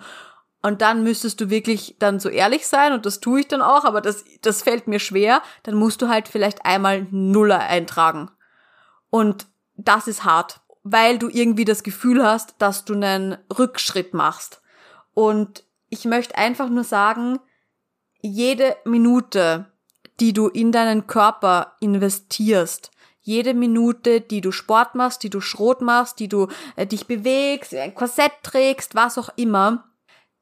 und 0.61 0.81
dann 0.81 1.03
müsstest 1.03 1.39
du 1.39 1.49
wirklich 1.49 1.95
dann 1.99 2.19
so 2.19 2.29
ehrlich 2.29 2.67
sein 2.67 2.93
und 2.93 3.05
das 3.05 3.19
tue 3.19 3.41
ich 3.41 3.47
dann 3.47 3.61
auch, 3.61 3.85
aber 3.85 4.01
das, 4.01 4.25
das 4.41 4.63
fällt 4.63 4.87
mir 4.87 4.99
schwer. 4.99 5.41
Dann 5.63 5.75
musst 5.75 6.01
du 6.01 6.09
halt 6.09 6.27
vielleicht 6.27 6.65
einmal 6.65 7.07
Nuller 7.11 7.59
eintragen. 7.59 8.31
Und 9.09 9.47
das 9.75 10.07
ist 10.07 10.23
hart, 10.23 10.61
weil 10.83 11.19
du 11.19 11.29
irgendwie 11.29 11.65
das 11.65 11.83
Gefühl 11.83 12.25
hast, 12.25 12.55
dass 12.57 12.85
du 12.85 12.93
einen 12.93 13.37
Rückschritt 13.57 14.13
machst. 14.13 14.61
Und 15.13 15.63
ich 15.89 16.05
möchte 16.05 16.37
einfach 16.37 16.69
nur 16.69 16.83
sagen, 16.83 17.39
jede 18.21 18.75
Minute, 18.83 19.71
die 20.19 20.33
du 20.33 20.47
in 20.47 20.71
deinen 20.71 21.07
Körper 21.07 21.75
investierst, 21.79 22.91
jede 23.21 23.53
Minute, 23.53 24.21
die 24.21 24.41
du 24.41 24.51
Sport 24.51 24.95
machst, 24.95 25.21
die 25.21 25.29
du 25.29 25.41
Schrot 25.41 25.81
machst, 25.81 26.19
die 26.19 26.29
du 26.29 26.47
äh, 26.75 26.87
dich 26.87 27.07
bewegst, 27.07 27.73
ein 27.73 27.93
Korsett 27.93 28.31
trägst, 28.41 28.95
was 28.95 29.17
auch 29.17 29.29
immer, 29.35 29.83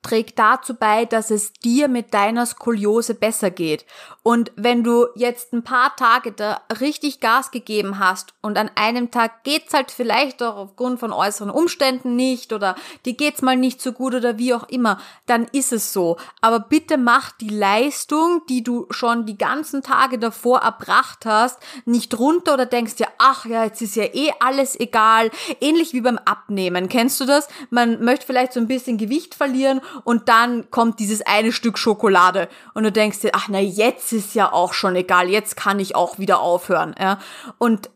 trägt 0.06 0.38
dazu 0.38 0.76
bei, 0.76 1.06
dass 1.06 1.32
es 1.32 1.52
dir 1.52 1.88
mit 1.88 2.14
deiner 2.14 2.46
Skoliose 2.46 3.16
besser 3.16 3.50
geht. 3.50 3.86
Und 4.22 4.52
wenn 4.56 4.84
du 4.84 5.08
jetzt 5.16 5.52
ein 5.52 5.64
paar 5.64 5.96
Tage 5.96 6.32
da 6.32 6.62
richtig 6.80 7.22
Gas 7.22 7.50
gegeben 7.50 7.98
hast 7.98 8.34
und 8.42 8.58
an 8.58 8.70
einem 8.76 9.10
Tag 9.10 9.44
geht's 9.44 9.74
halt 9.74 9.90
vielleicht 9.90 10.44
auch 10.44 10.58
aufgrund 10.58 11.00
von 11.00 11.12
äußeren 11.12 11.50
Umständen 11.50 12.16
nicht 12.16 12.54
oder 12.54 12.76
dir 13.06 13.14
geht's 13.14 13.42
mal 13.42 13.58
nicht 13.58 13.82
so 13.82 13.94
gut 13.94 14.14
oder 14.14 14.38
wie 14.38 14.54
auch 14.54 14.70
immer, 14.70 15.00
dann 15.26 15.48
ist 15.52 15.74
es 15.74 15.92
so. 15.92 16.18
Aber 16.40 16.60
bitte 16.60 16.98
mach 16.98 17.32
die 17.32 17.50
Leistung, 17.50 18.44
die 18.48 18.64
du 18.64 18.86
schon 18.92 19.26
die 19.26 19.38
ganzen 19.38 19.82
Tage 19.82 20.20
davor 20.20 20.60
erbracht 20.60 21.26
hast, 21.26 21.58
nicht 21.86 22.18
runter 22.20 22.54
oder 22.54 22.68
denkst 22.68 22.96
dir, 22.96 23.08
ach 23.18 23.46
ja, 23.46 23.64
jetzt 23.64 23.82
ist 23.82 23.96
ja 23.96 24.06
eh 24.06 24.32
alles 24.40 24.80
egal. 24.80 25.32
Ähnlich 25.62 25.94
wie 25.94 26.02
beim 26.02 26.20
Abnehmen. 26.20 26.90
Kennst 26.90 27.20
du 27.20 27.26
das? 27.26 27.48
Man 27.72 28.04
möchte 28.04 28.28
vielleicht 28.28 28.54
so 28.54 28.60
ein 28.60 28.68
bisschen 28.68 29.00
Gewicht 29.00 29.34
verlieren 29.34 29.82
und 30.04 30.30
dann 30.30 30.70
kommt 30.72 31.00
dieses 31.00 31.22
eine 31.22 31.52
Stück 31.52 31.78
Schokolade 31.78 32.50
und 32.74 32.84
du 32.84 32.92
denkst 32.92 33.20
dir, 33.20 33.32
ach 33.34 33.48
na, 33.50 33.60
jetzt 33.60 34.12
ist 34.14 34.36
ja 34.36 34.52
auch 34.52 34.74
schon 34.74 34.96
egal, 34.96 35.30
jetzt 35.30 35.56
kann 35.56 35.80
ich 35.80 35.96
auch 35.96 36.20
wieder 36.20 36.40
aufhören, 36.40 36.96
ja. 37.00 37.20
Und 37.58 37.90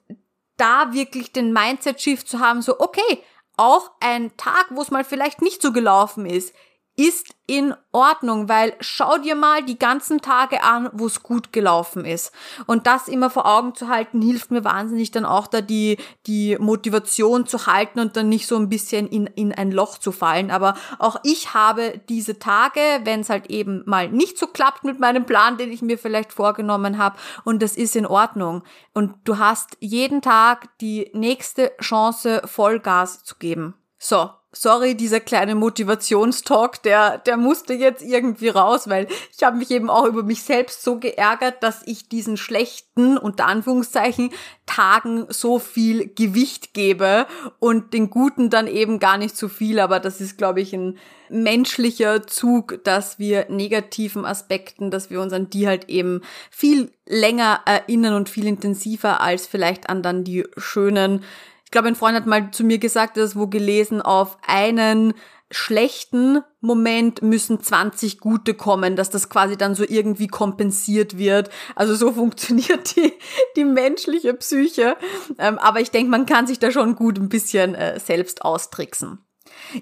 da 0.57 0.93
wirklich 0.93 1.31
den 1.31 1.53
Mindset-Shift 1.53 2.27
zu 2.27 2.39
haben, 2.39 2.61
so, 2.61 2.79
okay, 2.79 3.23
auch 3.57 3.91
ein 3.99 4.35
Tag, 4.37 4.67
wo 4.69 4.81
es 4.81 4.91
mal 4.91 5.03
vielleicht 5.03 5.41
nicht 5.41 5.61
so 5.61 5.73
gelaufen 5.73 6.25
ist, 6.25 6.53
ist 6.99 7.33
in 7.47 7.73
Ordnung, 7.93 8.49
weil 8.49 8.75
schau 8.81 9.17
dir 9.19 9.35
mal 9.35 9.63
die 9.63 9.79
ganzen 9.79 10.19
Tage 10.19 10.61
an, 10.63 10.89
wo 10.91 11.05
es 11.05 11.23
gut 11.23 11.53
gelaufen 11.53 12.03
ist. 12.03 12.33
Und 12.67 12.87
das 12.87 13.07
immer 13.07 13.29
vor 13.29 13.45
Augen 13.45 13.73
zu 13.73 13.87
halten, 13.87 14.21
hilft 14.21 14.51
mir 14.51 14.65
wahnsinnig 14.65 15.09
dann 15.11 15.23
auch 15.23 15.47
da 15.47 15.61
die, 15.61 15.97
die 16.27 16.57
Motivation 16.59 17.47
zu 17.47 17.67
halten 17.67 18.01
und 18.01 18.17
dann 18.17 18.27
nicht 18.27 18.47
so 18.47 18.57
ein 18.57 18.67
bisschen 18.67 19.07
in, 19.07 19.27
in 19.27 19.53
ein 19.53 19.71
Loch 19.71 19.97
zu 19.97 20.11
fallen. 20.11 20.51
Aber 20.51 20.75
auch 20.99 21.15
ich 21.23 21.53
habe 21.53 22.01
diese 22.09 22.37
Tage, 22.37 22.81
wenn 23.05 23.21
es 23.21 23.29
halt 23.29 23.49
eben 23.49 23.81
mal 23.85 24.09
nicht 24.09 24.37
so 24.37 24.47
klappt 24.47 24.83
mit 24.83 24.99
meinem 24.99 25.25
Plan, 25.25 25.57
den 25.57 25.71
ich 25.71 25.81
mir 25.81 25.97
vielleicht 25.97 26.33
vorgenommen 26.33 26.97
habe. 26.97 27.17
Und 27.45 27.63
das 27.63 27.77
ist 27.77 27.95
in 27.95 28.05
Ordnung. 28.05 28.61
Und 28.93 29.15
du 29.23 29.37
hast 29.37 29.77
jeden 29.79 30.21
Tag 30.21 30.77
die 30.79 31.09
nächste 31.13 31.71
Chance, 31.79 32.41
Vollgas 32.43 33.23
zu 33.23 33.35
geben. 33.37 33.75
So, 33.97 34.29
sorry, 34.51 34.95
dieser 34.95 35.19
kleine 35.19 35.53
Motivationstalk, 35.53 36.81
der, 36.81 37.19
der 37.19 37.37
musste 37.37 37.73
jetzt 37.73 38.01
irgendwie 38.01 38.49
raus, 38.49 38.89
weil 38.89 39.07
ich 39.35 39.43
habe 39.43 39.57
mich 39.57 39.69
eben 39.69 39.89
auch 39.89 40.05
über 40.05 40.23
mich 40.23 40.41
selbst 40.41 40.81
so 40.81 40.97
geärgert, 40.97 41.61
dass 41.61 41.81
ich 41.85 42.09
diesen 42.09 42.35
schlechten, 42.35 43.17
unter 43.17 43.45
Anführungszeichen, 43.45 44.31
Tagen 44.65 45.25
so 45.29 45.59
viel 45.59 46.13
Gewicht 46.13 46.73
gebe 46.73 47.27
und 47.59 47.93
den 47.93 48.09
guten 48.09 48.49
dann 48.49 48.67
eben 48.67 48.99
gar 48.99 49.17
nicht 49.17 49.35
so 49.37 49.47
viel. 49.49 49.79
Aber 49.79 49.99
das 49.99 50.21
ist, 50.21 50.37
glaube 50.37 50.61
ich, 50.61 50.73
ein 50.73 50.97
menschlicher 51.29 52.25
Zug, 52.25 52.83
dass 52.83 53.19
wir 53.19 53.47
negativen 53.49 54.25
Aspekten, 54.25 54.91
dass 54.91 55.09
wir 55.09 55.21
uns 55.21 55.33
an 55.33 55.49
die 55.49 55.67
halt 55.67 55.89
eben 55.89 56.21
viel 56.49 56.91
länger 57.05 57.61
erinnern 57.65 58.15
und 58.15 58.29
viel 58.29 58.47
intensiver 58.47 59.21
als 59.21 59.47
vielleicht 59.47 59.89
an 59.89 60.03
dann 60.03 60.23
die 60.23 60.45
schönen 60.57 61.23
ich 61.69 61.71
glaube, 61.71 61.87
ein 61.87 61.95
Freund 61.95 62.15
hat 62.15 62.25
mal 62.25 62.49
zu 62.49 62.63
mir 62.63 62.79
gesagt, 62.79 63.15
hat 63.15 63.35
wo 63.35 63.45
gelesen, 63.45 64.01
auf 64.01 64.39
einen 64.47 65.13
schlechten 65.51 66.41
Moment 66.61 67.21
müssen 67.21 67.61
20 67.61 68.19
gute 68.19 68.55
kommen, 68.55 68.95
dass 68.95 69.11
das 69.11 69.29
quasi 69.29 69.55
dann 69.55 69.75
so 69.75 69.83
irgendwie 69.87 70.25
kompensiert 70.25 71.19
wird. 71.19 71.51
Also 71.75 71.93
so 71.93 72.11
funktioniert 72.13 72.95
die, 72.95 73.13
die 73.55 73.65
menschliche 73.65 74.33
Psyche. 74.33 74.97
Ähm, 75.37 75.59
aber 75.59 75.79
ich 75.79 75.91
denke, 75.91 76.09
man 76.09 76.25
kann 76.25 76.47
sich 76.47 76.57
da 76.57 76.71
schon 76.71 76.95
gut 76.95 77.19
ein 77.19 77.29
bisschen 77.29 77.75
äh, 77.75 77.99
selbst 77.99 78.41
austricksen. 78.41 79.19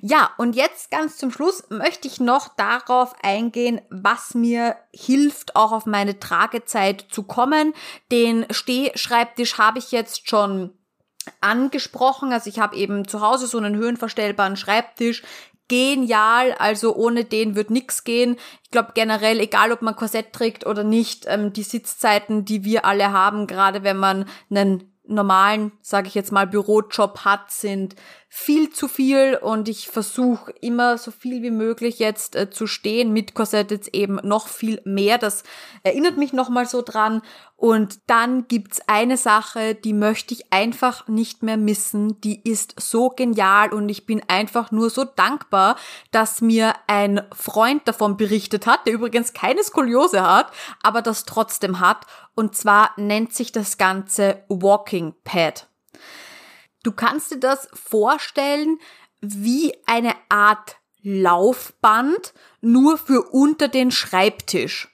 Ja, 0.02 0.32
und 0.38 0.58
jetzt 0.58 0.91
ganz 0.91 1.15
zum 1.15 1.32
Schluss 1.32 1.63
möchte 1.69 2.10
ich 2.10 2.19
noch 2.19 2.50
darauf 2.50 3.15
eingehen, 3.23 3.80
was 3.89 4.34
mir 4.34 4.76
hilft, 4.93 5.56
auch 5.56 5.71
auf 5.71 5.86
meine 5.86 6.19
Tragezeit 6.19 7.06
zu 7.12 7.23
kommen. 7.23 7.73
Den 8.12 8.45
Stehschreibtisch 8.50 9.58
habe 9.58 9.80
ich 9.80 9.93
jetzt 9.93 10.30
schon 10.30 10.73
angesprochen. 11.42 12.32
Also 12.32 12.50
ich 12.50 12.60
habe 12.60 12.76
eben 12.76 13.08
zu 13.08 13.22
Hause 13.22 13.48
so 13.48 13.58
einen 13.58 13.76
höhenverstellbaren 13.76 14.58
Schreibtisch. 14.58 15.24
Genial, 15.70 16.54
also 16.54 16.96
ohne 16.96 17.26
den 17.26 17.56
wird 17.56 17.72
nix 17.72 18.06
gehen. 18.06 18.38
Ich 18.63 18.72
glaube 18.72 18.92
generell, 18.96 19.40
egal 19.42 19.74
ob 19.74 19.82
man 19.82 19.98
Korsett 19.98 20.32
trägt 20.32 20.66
oder 20.66 20.86
nicht, 20.86 21.26
ähm, 21.28 21.52
die 21.52 21.63
Sitzzeiten, 21.63 22.46
die 22.46 22.63
wir 22.63 22.86
alle 22.86 23.12
haben, 23.12 23.48
gerade 23.48 23.84
wenn 23.84 23.98
man 23.98 24.26
einen 24.50 24.94
normalen, 25.08 25.72
sage 25.82 26.08
ich 26.08 26.16
jetzt 26.16 26.32
mal, 26.32 26.48
Bürojob 26.48 27.26
hat, 27.26 27.52
sind 27.52 27.96
viel 28.30 28.72
zu 28.72 28.90
viel 28.90 29.40
und 29.42 29.70
ich 29.70 29.88
versuche 29.88 30.52
immer 30.60 30.98
so 30.98 31.12
viel 31.12 31.42
wie 31.44 31.52
möglich 31.52 31.98
jetzt 32.00 32.36
äh, 32.36 32.50
zu 32.50 32.68
stehen. 32.68 33.13
Mit 33.13 33.34
Korsett 33.34 33.72
jetzt 33.72 33.94
eben 33.94 34.16
noch 34.16 34.50
viel 34.50 34.82
mehr. 34.84 35.18
Das 35.18 35.44
erinnert 35.84 36.18
mich 36.18 36.34
nochmal 36.34 36.68
so 36.68 36.82
dran. 36.82 37.22
Und 37.56 38.00
dann 38.08 38.48
gibt's 38.48 38.82
eine 38.86 39.18
Sache, 39.18 39.76
die 39.76 39.94
möchte 39.94 40.34
ich 40.34 40.52
einfach 40.52 41.08
nicht 41.08 41.42
mehr 41.42 41.58
missen. 41.58 42.20
Die 42.22 42.42
ist 42.48 42.76
so 42.80 43.10
genial 43.10 43.74
und 43.74 43.88
ich 43.88 44.06
bin 44.06 44.22
einfach 44.28 44.72
nur 44.72 44.90
so 44.90 45.06
dankbar, 45.06 45.78
dass 46.12 46.42
mir 46.42 46.74
ein 46.88 47.22
Freund 47.34 47.88
davon 47.88 48.18
berichtet 48.18 48.68
hat, 48.68 48.86
der 48.86 48.94
übrigens 48.94 49.34
keine 49.34 49.63
Skoliose 49.63 50.22
hat, 50.22 50.52
aber 50.84 51.02
das 51.02 51.24
trotzdem 51.24 51.80
hat. 51.80 52.06
Und 52.36 52.56
zwar 52.56 52.92
nennt 52.98 53.34
sich 53.34 53.54
das 53.54 53.78
Ganze 53.78 54.44
Walking 54.50 55.16
Pad. 55.24 55.68
Du 56.84 56.92
kannst 56.92 57.32
dir 57.32 57.40
das 57.40 57.68
vorstellen 57.74 58.80
wie 59.22 59.74
eine 59.86 60.13
Art 60.30 60.78
Laufband, 61.02 62.34
nur 62.62 62.98
für 62.98 63.22
unter 63.32 63.68
den 63.68 63.92
Schreibtisch. 63.92 64.90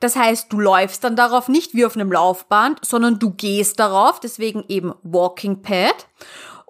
Das 0.00 0.14
heißt, 0.14 0.52
du 0.52 0.60
läufst 0.60 1.02
dann 1.02 1.16
darauf 1.16 1.48
nicht 1.48 1.74
wie 1.74 1.84
auf 1.84 1.96
einem 1.96 2.12
Laufband, 2.12 2.84
sondern 2.84 3.18
du 3.18 3.30
gehst 3.30 3.80
darauf, 3.80 4.20
deswegen 4.20 4.64
eben 4.68 4.94
Walking 5.02 5.62
Pad. 5.62 6.06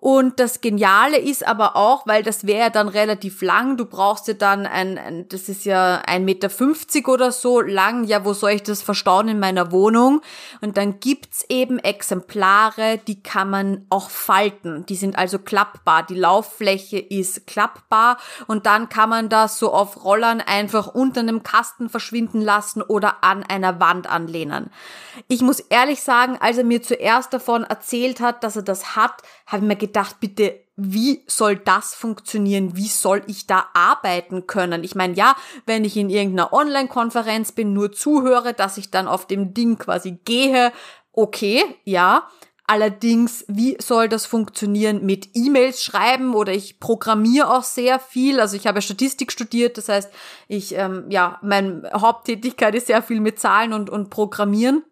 Und 0.01 0.39
das 0.39 0.61
Geniale 0.61 1.19
ist 1.19 1.45
aber 1.45 1.75
auch, 1.75 2.07
weil 2.07 2.23
das 2.23 2.47
wäre 2.47 2.61
ja 2.61 2.71
dann 2.71 2.87
relativ 2.87 3.43
lang, 3.43 3.77
du 3.77 3.85
brauchst 3.85 4.29
ja 4.29 4.35
dann 4.35 4.65
ein, 4.65 4.97
ein 4.97 5.29
das 5.29 5.49
ist 5.49 5.65
ja 5.65 6.01
ein 6.07 6.25
Meter 6.25 6.51
fünfzig 6.51 7.09
oder 7.09 7.33
so 7.33 7.61
lang, 7.61 8.05
ja, 8.05 8.25
wo 8.25 8.33
soll 8.33 8.53
ich 8.53 8.63
das 8.63 8.81
verstauen 8.81 9.27
in 9.27 9.41
meiner 9.41 9.73
Wohnung? 9.73 10.21
Und 10.61 10.77
dann 10.77 11.01
gibt's 11.01 11.45
eben 11.49 11.81
Exemplare, 11.81 13.01
die 13.09 13.25
kann 13.25 13.51
man 13.51 13.87
auch 13.91 14.09
falten. 14.09 14.87
Die 14.87 14.95
sind 14.95 15.19
also 15.19 15.41
klappbar. 15.41 16.05
Die 16.05 16.15
Lauffläche 16.15 17.01
ist 17.01 17.49
klappbar 17.49 18.19
und 18.47 18.67
dann 18.67 18.89
kann 18.89 19.09
man 19.09 19.29
das 19.29 19.59
so 19.59 19.73
auf 19.73 20.05
Rollern 20.05 20.41
einfach 20.41 20.87
unter 20.87 21.23
einem 21.23 21.43
Kasten 21.43 21.89
verschwinden 21.89 22.41
lassen 22.41 22.83
oder 22.83 23.25
an 23.25 23.43
einer 23.43 23.81
Wand 23.81 24.09
anlehnen. 24.09 24.71
Ich 25.27 25.43
muss 25.43 25.59
ehrlich 25.59 26.03
sagen, 26.05 26.39
als 26.41 26.57
er 26.57 26.65
mir 26.65 26.83
zuerst 26.83 27.33
davon 27.33 27.65
erzählt 27.65 28.21
hat, 28.21 28.45
dass 28.45 28.55
er 28.55 28.63
das 28.63 28.95
hat, 28.95 29.23
habe 29.47 29.63
ich 29.63 29.69
mir 29.69 29.75
gedacht, 29.75 29.88
bitte, 30.21 30.61
wie 30.77 31.25
soll 31.27 31.57
das 31.57 31.95
funktionieren? 31.95 32.77
Wie 32.77 32.87
soll 32.87 33.23
ich 33.27 33.47
da 33.47 33.67
arbeiten 33.75 34.47
können? 34.47 34.85
Ich 34.85 34.95
meine, 34.95 35.15
ja, 35.15 35.35
wenn 35.67 35.85
ich 35.85 35.97
in 35.97 36.09
irgendeiner 36.09 36.53
Online-Konferenz 36.53 37.51
bin, 37.53 37.73
nur 37.73 37.91
zuhöre, 37.91 38.55
dass 38.55 38.79
ich 38.79 38.91
dann 38.91 39.09
auf 39.09 39.27
dem 39.27 39.55
Ding 39.55 39.77
quasi 39.77 40.19
gehe, 40.25 40.73
okay, 41.13 41.65
ja. 41.85 42.29
Allerdings, 42.71 43.47
wie 43.49 43.79
soll 43.81 44.11
das 44.11 44.27
funktionieren 44.27 45.05
mit 45.05 45.31
E-Mails 45.33 45.83
schreiben 45.83 46.35
oder 46.35 46.53
ich 46.53 46.81
programmiere 46.81 47.51
auch 47.51 47.63
sehr 47.63 47.99
viel. 47.99 48.41
Also 48.41 48.57
ich 48.57 48.67
habe 48.67 48.83
Statistik 48.83 49.33
studiert, 49.33 49.79
das 49.79 49.89
heißt, 49.89 50.13
ich 50.49 50.75
ähm, 50.77 51.07
ja, 51.09 51.39
meine 51.43 51.91
Haupttätigkeit 51.95 52.75
ist 52.75 52.89
sehr 52.89 53.03
viel 53.03 53.21
mit 53.21 53.41
Zahlen 53.41 53.73
und 53.73 53.89
und 53.89 54.11
Programmieren. 54.11 54.85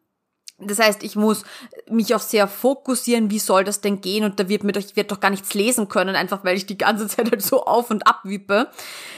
Das 0.58 0.78
heißt, 0.78 1.02
ich 1.02 1.16
muss 1.16 1.44
mich 1.86 2.14
auch 2.14 2.20
sehr 2.20 2.48
fokussieren, 2.48 3.30
wie 3.30 3.38
soll 3.38 3.62
das 3.64 3.82
denn 3.82 4.00
gehen? 4.00 4.24
Und 4.24 4.40
da 4.40 4.48
wird 4.48 4.64
mir 4.64 4.72
doch, 4.72 4.80
ich 4.80 4.96
werde 4.96 5.08
doch 5.08 5.20
gar 5.20 5.28
nichts 5.28 5.52
lesen 5.52 5.88
können, 5.88 6.16
einfach 6.16 6.44
weil 6.44 6.56
ich 6.56 6.64
die 6.64 6.78
ganze 6.78 7.06
Zeit 7.08 7.30
halt 7.30 7.42
so 7.42 7.64
auf 7.64 7.90
und 7.90 8.06
ab 8.06 8.20
wippe. 8.24 8.68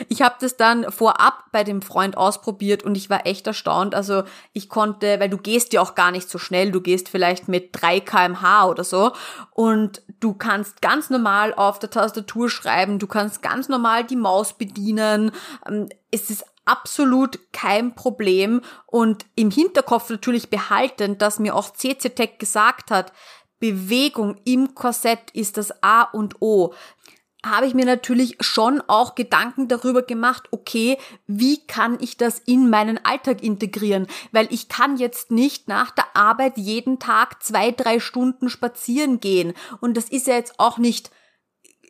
Ich 0.09 0.23
habe 0.23 0.35
das 0.41 0.57
dann 0.57 0.91
vorab 0.91 1.45
bei 1.53 1.63
dem 1.63 1.81
Freund 1.81 2.17
ausprobiert 2.17 2.83
und 2.83 2.97
ich 2.97 3.09
war 3.09 3.25
echt 3.25 3.47
erstaunt. 3.47 3.95
Also 3.95 4.25
ich 4.53 4.69
konnte, 4.69 5.21
weil 5.21 5.31
du 5.31 5.39
gehst 5.39 5.73
ja 5.73 5.81
auch 5.81 5.95
gar 5.95 6.11
nicht 6.11 6.29
so 6.29 6.39
schnell, 6.39 6.73
du 6.73 6.81
gehst 6.81 7.09
vielleicht 7.09 7.47
mit 7.47 7.69
3 7.73 8.01
kmh 8.01 8.67
oder 8.67 8.83
so 8.83 9.13
und 9.53 10.03
du 10.19 10.35
kannst 10.35 10.83
ganz 10.83 11.09
normal 11.09 11.55
auf 11.55 11.79
der 11.79 11.91
Tastatur 11.91 12.51
schreiben, 12.51 12.99
du 12.99 13.07
kannst 13.07 13.43
ganz 13.43 13.69
normal 13.69 14.03
die 14.03 14.17
Maus 14.17 14.55
bedienen. 14.55 15.31
Ähm, 15.69 15.89
es 16.11 16.31
ist 16.31 16.45
absolut 16.69 17.39
kein 17.53 17.95
Problem 17.95 18.61
und 18.87 19.27
im 19.35 19.51
Hinterkopf 19.51 20.11
natürlich 20.11 20.51
behalten, 20.51 21.19
dass 21.19 21.39
mir 21.39 21.55
auch 21.55 21.73
CC 21.73 22.11
gesagt 22.39 22.91
hat, 22.91 23.13
Bewegung 23.59 24.37
im 24.45 24.75
Korsett 24.75 25.31
ist 25.33 25.57
das 25.57 25.83
A 25.83 26.03
und 26.03 26.41
O 26.41 26.75
habe 27.45 27.67
ich 27.67 27.75
mir 27.75 27.85
natürlich 27.85 28.37
schon 28.41 28.83
auch 28.89 29.15
Gedanken 29.15 29.69
darüber 29.69 30.03
gemacht, 30.03 30.49
okay, 30.51 30.99
wie 31.27 31.65
kann 31.67 31.99
ich 32.01 32.17
das 32.17 32.41
in 32.41 32.69
meinen 32.69 33.05
Alltag 33.05 33.43
integrieren? 33.43 34.07
Weil 34.33 34.49
ich 34.51 34.69
kann 34.69 34.97
jetzt 34.97 35.31
nicht 35.31 35.69
nach 35.69 35.93
der 35.93 36.05
Arbeit 36.15 36.59
jeden 36.59 36.99
Tag 36.99 37.43
zwei, 37.43 37.71
drei 37.71 38.01
Stunden 38.01 38.49
spazieren 38.49 39.21
gehen. 39.21 39.55
Und 39.81 39.97
das 39.97 40.09
ist 40.09 40.27
ja 40.27 40.35
jetzt 40.35 40.59
auch 40.59 40.79
nicht 40.79 41.11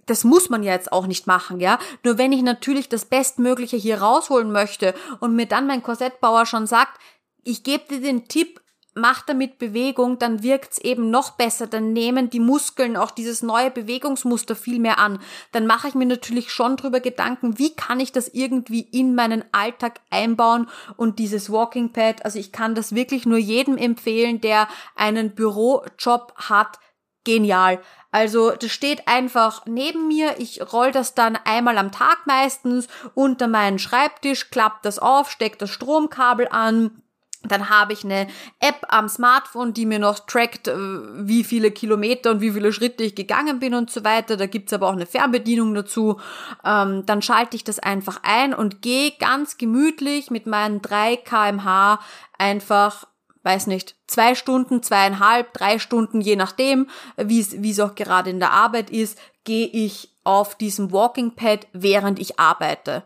das 0.08 0.24
muss 0.24 0.50
man 0.50 0.62
ja 0.62 0.72
jetzt 0.72 0.92
auch 0.92 1.06
nicht 1.06 1.26
machen, 1.26 1.60
ja. 1.60 1.78
Nur 2.04 2.18
wenn 2.18 2.32
ich 2.32 2.42
natürlich 2.42 2.88
das 2.88 3.04
Bestmögliche 3.04 3.76
hier 3.76 4.00
rausholen 4.00 4.50
möchte 4.50 4.94
und 5.20 5.36
mir 5.36 5.46
dann 5.46 5.66
mein 5.66 5.82
Korsettbauer 5.82 6.46
schon 6.46 6.66
sagt, 6.66 6.98
ich 7.44 7.62
gebe 7.62 7.84
dir 7.88 8.00
den 8.00 8.28
Tipp, 8.28 8.60
mach 8.98 9.22
damit 9.22 9.58
Bewegung, 9.58 10.18
dann 10.18 10.42
wirkt's 10.42 10.78
eben 10.78 11.10
noch 11.10 11.30
besser, 11.32 11.66
dann 11.66 11.92
nehmen 11.92 12.30
die 12.30 12.40
Muskeln 12.40 12.96
auch 12.96 13.10
dieses 13.10 13.42
neue 13.42 13.70
Bewegungsmuster 13.70 14.56
viel 14.56 14.78
mehr 14.78 14.98
an. 14.98 15.20
Dann 15.52 15.66
mache 15.66 15.88
ich 15.88 15.94
mir 15.94 16.06
natürlich 16.06 16.50
schon 16.50 16.76
drüber 16.76 17.00
Gedanken, 17.00 17.58
wie 17.58 17.74
kann 17.74 18.00
ich 18.00 18.12
das 18.12 18.28
irgendwie 18.28 18.80
in 18.80 19.14
meinen 19.14 19.44
Alltag 19.52 20.00
einbauen 20.10 20.68
und 20.96 21.18
dieses 21.18 21.50
Walking 21.50 21.92
Pad, 21.92 22.24
also 22.24 22.38
ich 22.38 22.52
kann 22.52 22.74
das 22.74 22.94
wirklich 22.94 23.24
nur 23.24 23.38
jedem 23.38 23.76
empfehlen, 23.76 24.40
der 24.40 24.68
einen 24.96 25.34
Bürojob 25.34 26.34
hat, 26.36 26.78
genial. 27.24 27.80
Also 28.10 28.52
das 28.52 28.70
steht 28.70 29.06
einfach 29.06 29.66
neben 29.66 30.08
mir, 30.08 30.38
ich 30.38 30.60
roll 30.72 30.92
das 30.92 31.14
dann 31.14 31.36
einmal 31.44 31.76
am 31.76 31.92
Tag 31.92 32.26
meistens 32.26 32.88
unter 33.14 33.48
meinen 33.48 33.78
Schreibtisch, 33.78 34.50
klapp 34.50 34.82
das 34.82 34.98
auf, 34.98 35.30
steck 35.30 35.58
das 35.58 35.70
Stromkabel 35.70 36.48
an, 36.50 37.02
dann 37.44 37.70
habe 37.70 37.92
ich 37.92 38.04
eine 38.04 38.26
App 38.58 38.84
am 38.88 39.08
Smartphone, 39.08 39.72
die 39.72 39.86
mir 39.86 40.00
noch 40.00 40.20
trackt, 40.20 40.68
äh, 40.68 40.74
wie 40.74 41.44
viele 41.44 41.70
Kilometer 41.70 42.32
und 42.32 42.40
wie 42.40 42.50
viele 42.50 42.72
Schritte 42.72 43.04
ich 43.04 43.14
gegangen 43.14 43.60
bin 43.60 43.74
und 43.74 43.90
so 43.90 44.02
weiter. 44.04 44.36
Da 44.36 44.46
gibt's 44.46 44.72
aber 44.72 44.88
auch 44.88 44.92
eine 44.92 45.06
Fernbedienung 45.06 45.72
dazu. 45.74 46.20
Ähm, 46.64 47.06
dann 47.06 47.22
schalte 47.22 47.56
ich 47.56 47.62
das 47.62 47.78
einfach 47.78 48.20
ein 48.24 48.54
und 48.54 48.82
gehe 48.82 49.12
ganz 49.18 49.56
gemütlich 49.56 50.30
mit 50.30 50.46
meinen 50.46 50.82
3 50.82 51.16
kmh 51.16 52.00
einfach 52.38 53.06
weiß 53.48 53.66
nicht, 53.66 53.96
zwei 54.06 54.34
Stunden, 54.34 54.82
zweieinhalb, 54.82 55.54
drei 55.54 55.78
Stunden, 55.78 56.20
je 56.20 56.36
nachdem, 56.36 56.88
wie 57.16 57.40
es, 57.40 57.80
auch 57.80 57.94
gerade 57.94 58.28
in 58.28 58.40
der 58.40 58.52
Arbeit 58.52 58.90
ist, 58.90 59.18
gehe 59.44 59.66
ich 59.66 60.14
auf 60.22 60.54
diesem 60.54 60.92
Walking 60.92 61.34
Pad, 61.34 61.66
während 61.72 62.18
ich 62.18 62.38
arbeite. 62.38 63.04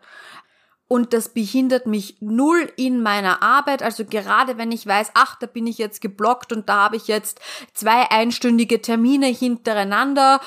Und 0.88 1.12
das 1.12 1.28
behindert 1.28 1.86
mich 1.86 2.16
null 2.20 2.70
in 2.76 3.02
meiner 3.04 3.40
Arbeit. 3.40 3.84
Also 3.84 4.04
gerade 4.04 4.58
wenn 4.58 4.72
ich 4.72 4.84
weiß, 4.84 5.12
ach, 5.14 5.38
da 5.38 5.46
bin 5.46 5.68
ich 5.68 5.78
jetzt 5.78 6.00
geblockt 6.00 6.52
und 6.52 6.68
da 6.68 6.84
habe 6.84 6.96
ich 6.96 7.06
jetzt 7.06 7.40
zwei 7.72 8.10
einstündige 8.10 8.82
Termine 8.82 9.28
hintereinander, 9.28 10.40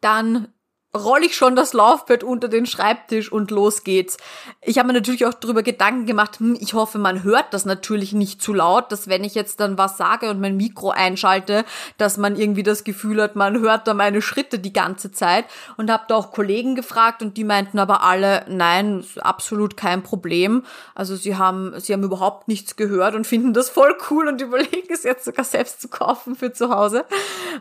dann 0.00 0.48
roll 0.96 1.22
ich 1.22 1.36
schon 1.36 1.54
das 1.54 1.72
Laufbett 1.72 2.24
unter 2.24 2.48
den 2.48 2.66
Schreibtisch 2.66 3.30
und 3.30 3.52
los 3.52 3.84
geht's. 3.84 4.16
Ich 4.60 4.76
habe 4.76 4.88
mir 4.88 4.94
natürlich 4.94 5.24
auch 5.24 5.34
darüber 5.34 5.62
Gedanken 5.62 6.04
gemacht, 6.04 6.40
hm, 6.40 6.56
ich 6.60 6.74
hoffe, 6.74 6.98
man 6.98 7.22
hört 7.22 7.54
das 7.54 7.64
natürlich 7.64 8.12
nicht 8.12 8.42
zu 8.42 8.52
laut, 8.52 8.90
dass 8.90 9.06
wenn 9.06 9.22
ich 9.22 9.36
jetzt 9.36 9.60
dann 9.60 9.78
was 9.78 9.96
sage 9.96 10.30
und 10.30 10.40
mein 10.40 10.56
Mikro 10.56 10.90
einschalte, 10.90 11.64
dass 11.96 12.16
man 12.16 12.34
irgendwie 12.34 12.64
das 12.64 12.82
Gefühl 12.82 13.22
hat, 13.22 13.36
man 13.36 13.60
hört 13.60 13.86
da 13.86 13.94
meine 13.94 14.20
Schritte 14.20 14.58
die 14.58 14.72
ganze 14.72 15.12
Zeit 15.12 15.44
und 15.76 15.92
habe 15.92 16.04
da 16.08 16.16
auch 16.16 16.32
Kollegen 16.32 16.74
gefragt 16.74 17.22
und 17.22 17.36
die 17.36 17.44
meinten 17.44 17.78
aber 17.78 18.02
alle, 18.02 18.44
nein, 18.48 19.04
absolut 19.20 19.76
kein 19.76 20.02
Problem. 20.02 20.64
Also 20.96 21.14
sie 21.14 21.36
haben 21.36 21.72
sie 21.78 21.92
haben 21.92 22.02
überhaupt 22.02 22.48
nichts 22.48 22.74
gehört 22.74 23.14
und 23.14 23.28
finden 23.28 23.52
das 23.52 23.68
voll 23.70 23.96
cool 24.10 24.26
und 24.26 24.40
überlegen 24.40 24.92
es 24.92 25.04
jetzt 25.04 25.24
sogar 25.24 25.44
selbst 25.44 25.80
zu 25.80 25.86
kaufen 25.88 26.34
für 26.34 26.52
zu 26.52 26.70
Hause. 26.70 27.04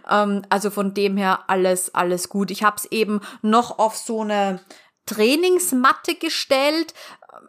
Ähm, 0.09 0.41
also 0.49 0.71
von 0.71 0.95
dem 0.95 1.15
her 1.15 1.41
alles 1.45 1.93
alles 1.93 2.29
gut. 2.29 2.49
Ich 2.49 2.63
habe 2.63 2.77
es 2.77 2.85
eben 2.85 3.18
noch 3.41 3.79
auf 3.79 3.97
so 3.97 4.21
eine 4.21 4.61
Trainingsmatte 5.05 6.15
gestellt, 6.15 6.93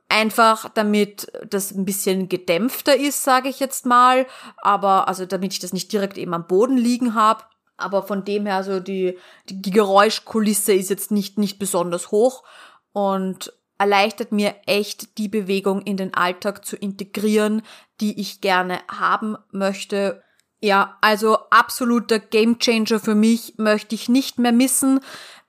einfach 0.09 0.69
damit 0.71 1.31
das 1.49 1.73
ein 1.73 1.85
bisschen 1.85 2.29
gedämpfter 2.29 2.97
ist, 2.97 3.23
sage 3.23 3.49
ich 3.49 3.61
jetzt 3.61 3.87
mal, 3.87 4.27
aber 4.59 5.09
also 5.09 5.27
damit 5.27 5.53
ich 5.53 5.59
das 5.59 5.73
nicht 5.73 5.93
direkt 5.93 6.19
eben 6.19 6.35
am 6.35 6.47
Boden 6.47 6.77
liegen 6.77 7.15
habe. 7.15 7.45
Aber 7.77 8.03
von 8.03 8.25
dem 8.25 8.47
her, 8.47 8.63
so 8.63 8.79
die, 8.79 9.19
die, 9.49 9.63
die 9.63 9.71
Geräuschkulisse 9.71 10.75
ist 10.75 10.91
jetzt 10.91 11.11
nicht, 11.11 11.39
nicht 11.39 11.59
besonders 11.59 12.11
hoch 12.11 12.45
und 12.93 13.53
erleichtert 13.79 14.33
mir 14.33 14.55
echt 14.67 15.17
die 15.17 15.29
Bewegung 15.29 15.81
in 15.83 15.97
den 15.97 16.13
Alltag 16.13 16.67
zu 16.67 16.77
integrieren, 16.77 17.63
die 18.03 18.21
ich 18.21 18.43
gerne 18.43 18.81
haben 18.89 19.37
möchte. 19.51 20.23
Ja, 20.61 20.99
also 21.01 21.39
absoluter 21.49 22.19
Gamechanger 22.19 23.01
für 23.01 23.15
mich 23.15 23.55
möchte 23.57 23.95
ich 23.95 24.11
nicht 24.11 24.39
mehr 24.39 24.53
missen. 24.53 25.01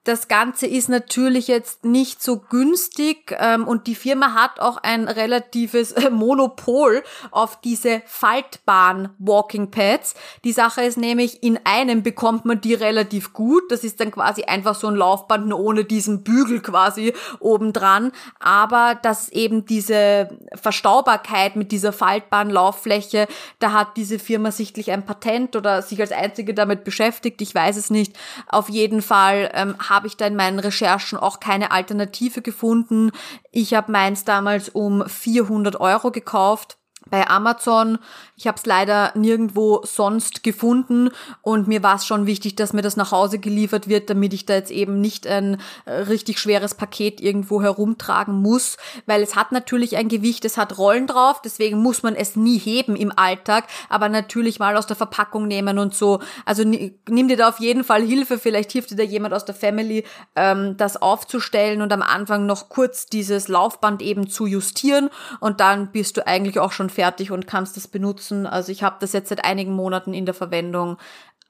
Das 0.03 0.27
Ganze 0.27 0.65
ist 0.65 0.89
natürlich 0.89 1.47
jetzt 1.47 1.85
nicht 1.85 2.23
so 2.23 2.39
günstig 2.39 3.37
ähm, 3.39 3.67
und 3.67 3.85
die 3.85 3.93
Firma 3.93 4.33
hat 4.33 4.59
auch 4.59 4.77
ein 4.77 5.07
relatives 5.07 5.91
äh, 5.91 6.09
Monopol 6.09 7.03
auf 7.29 7.61
diese 7.61 8.01
faltbaren 8.07 9.09
Walking 9.19 9.69
Pads. 9.69 10.15
Die 10.43 10.53
Sache 10.53 10.81
ist 10.81 10.97
nämlich, 10.97 11.43
in 11.43 11.59
einem 11.65 12.01
bekommt 12.01 12.45
man 12.45 12.61
die 12.61 12.73
relativ 12.73 13.31
gut. 13.33 13.71
Das 13.71 13.83
ist 13.83 13.99
dann 13.99 14.09
quasi 14.09 14.45
einfach 14.45 14.73
so 14.73 14.87
ein 14.87 14.95
Laufband 14.95 15.45
nur 15.45 15.59
ohne 15.59 15.85
diesen 15.85 16.23
Bügel 16.23 16.61
quasi 16.61 17.13
obendran. 17.39 18.11
Aber 18.39 18.95
dass 18.95 19.29
eben 19.29 19.67
diese 19.67 20.35
Verstaubarkeit 20.55 21.55
mit 21.55 21.71
dieser 21.71 21.93
faltbaren 21.93 22.49
Lauffläche, 22.49 23.27
da 23.59 23.73
hat 23.73 23.97
diese 23.97 24.17
Firma 24.17 24.49
sichtlich 24.49 24.89
ein 24.89 25.05
Patent 25.05 25.55
oder 25.55 25.83
sich 25.83 26.01
als 26.01 26.11
einzige 26.11 26.55
damit 26.55 26.85
beschäftigt. 26.85 27.39
Ich 27.43 27.53
weiß 27.53 27.77
es 27.77 27.91
nicht. 27.91 28.17
Auf 28.47 28.67
jeden 28.67 29.03
Fall 29.03 29.51
ähm, 29.53 29.75
habe 29.91 30.07
ich 30.07 30.15
da 30.17 30.25
in 30.25 30.35
meinen 30.35 30.59
Recherchen 30.59 31.19
auch 31.19 31.39
keine 31.41 31.71
Alternative 31.71 32.41
gefunden. 32.41 33.11
Ich 33.51 33.73
habe 33.73 33.91
meins 33.91 34.23
damals 34.23 34.69
um 34.69 35.07
400 35.07 35.79
Euro 35.79 36.11
gekauft 36.11 36.77
bei 37.09 37.27
Amazon. 37.27 37.97
Ich 38.37 38.47
habe 38.47 38.57
es 38.57 38.65
leider 38.65 39.11
nirgendwo 39.15 39.81
sonst 39.83 40.43
gefunden 40.43 41.09
und 41.41 41.67
mir 41.67 41.83
war 41.83 41.95
es 41.95 42.05
schon 42.05 42.25
wichtig, 42.25 42.55
dass 42.55 42.73
mir 42.73 42.81
das 42.81 42.97
nach 42.97 43.11
Hause 43.11 43.37
geliefert 43.37 43.87
wird, 43.87 44.09
damit 44.09 44.33
ich 44.33 44.45
da 44.45 44.55
jetzt 44.55 44.71
eben 44.71 44.99
nicht 44.99 45.27
ein 45.27 45.61
äh, 45.85 45.91
richtig 45.91 46.39
schweres 46.39 46.73
Paket 46.73 47.21
irgendwo 47.21 47.61
herumtragen 47.61 48.41
muss, 48.41 48.77
weil 49.05 49.21
es 49.21 49.35
hat 49.35 49.51
natürlich 49.51 49.97
ein 49.97 50.09
Gewicht, 50.09 50.45
es 50.45 50.57
hat 50.57 50.77
Rollen 50.77 51.07
drauf, 51.07 51.41
deswegen 51.43 51.79
muss 51.79 52.01
man 52.01 52.15
es 52.15 52.35
nie 52.35 52.57
heben 52.57 52.95
im 52.95 53.11
Alltag, 53.15 53.65
aber 53.89 54.09
natürlich 54.09 54.59
mal 54.59 54.77
aus 54.77 54.87
der 54.87 54.95
Verpackung 54.95 55.47
nehmen 55.47 55.77
und 55.77 55.93
so. 55.93 56.19
Also 56.45 56.63
nimm 56.63 57.27
dir 57.27 57.37
da 57.37 57.49
auf 57.49 57.59
jeden 57.59 57.83
Fall 57.83 58.01
Hilfe, 58.01 58.39
vielleicht 58.39 58.71
hilft 58.71 58.91
dir 58.91 58.95
da 58.95 59.03
jemand 59.03 59.33
aus 59.33 59.45
der 59.45 59.55
Family, 59.55 60.03
ähm, 60.35 60.77
das 60.77 61.01
aufzustellen 61.01 61.81
und 61.81 61.91
am 61.93 62.01
Anfang 62.01 62.45
noch 62.45 62.69
kurz 62.69 63.07
dieses 63.07 63.47
Laufband 63.47 64.01
eben 64.01 64.29
zu 64.29 64.45
justieren 64.45 65.09
und 65.39 65.59
dann 65.59 65.91
bist 65.91 66.17
du 66.17 66.25
eigentlich 66.25 66.59
auch 66.59 66.71
schon 66.71 66.89
fertig 66.91 67.31
und 67.31 67.47
kannst 67.47 67.77
es 67.77 67.87
benutzen. 67.87 68.45
Also 68.45 68.71
ich 68.71 68.83
habe 68.83 68.97
das 68.99 69.13
jetzt 69.13 69.29
seit 69.29 69.43
einigen 69.43 69.73
Monaten 69.73 70.13
in 70.13 70.25
der 70.25 70.35
Verwendung. 70.35 70.97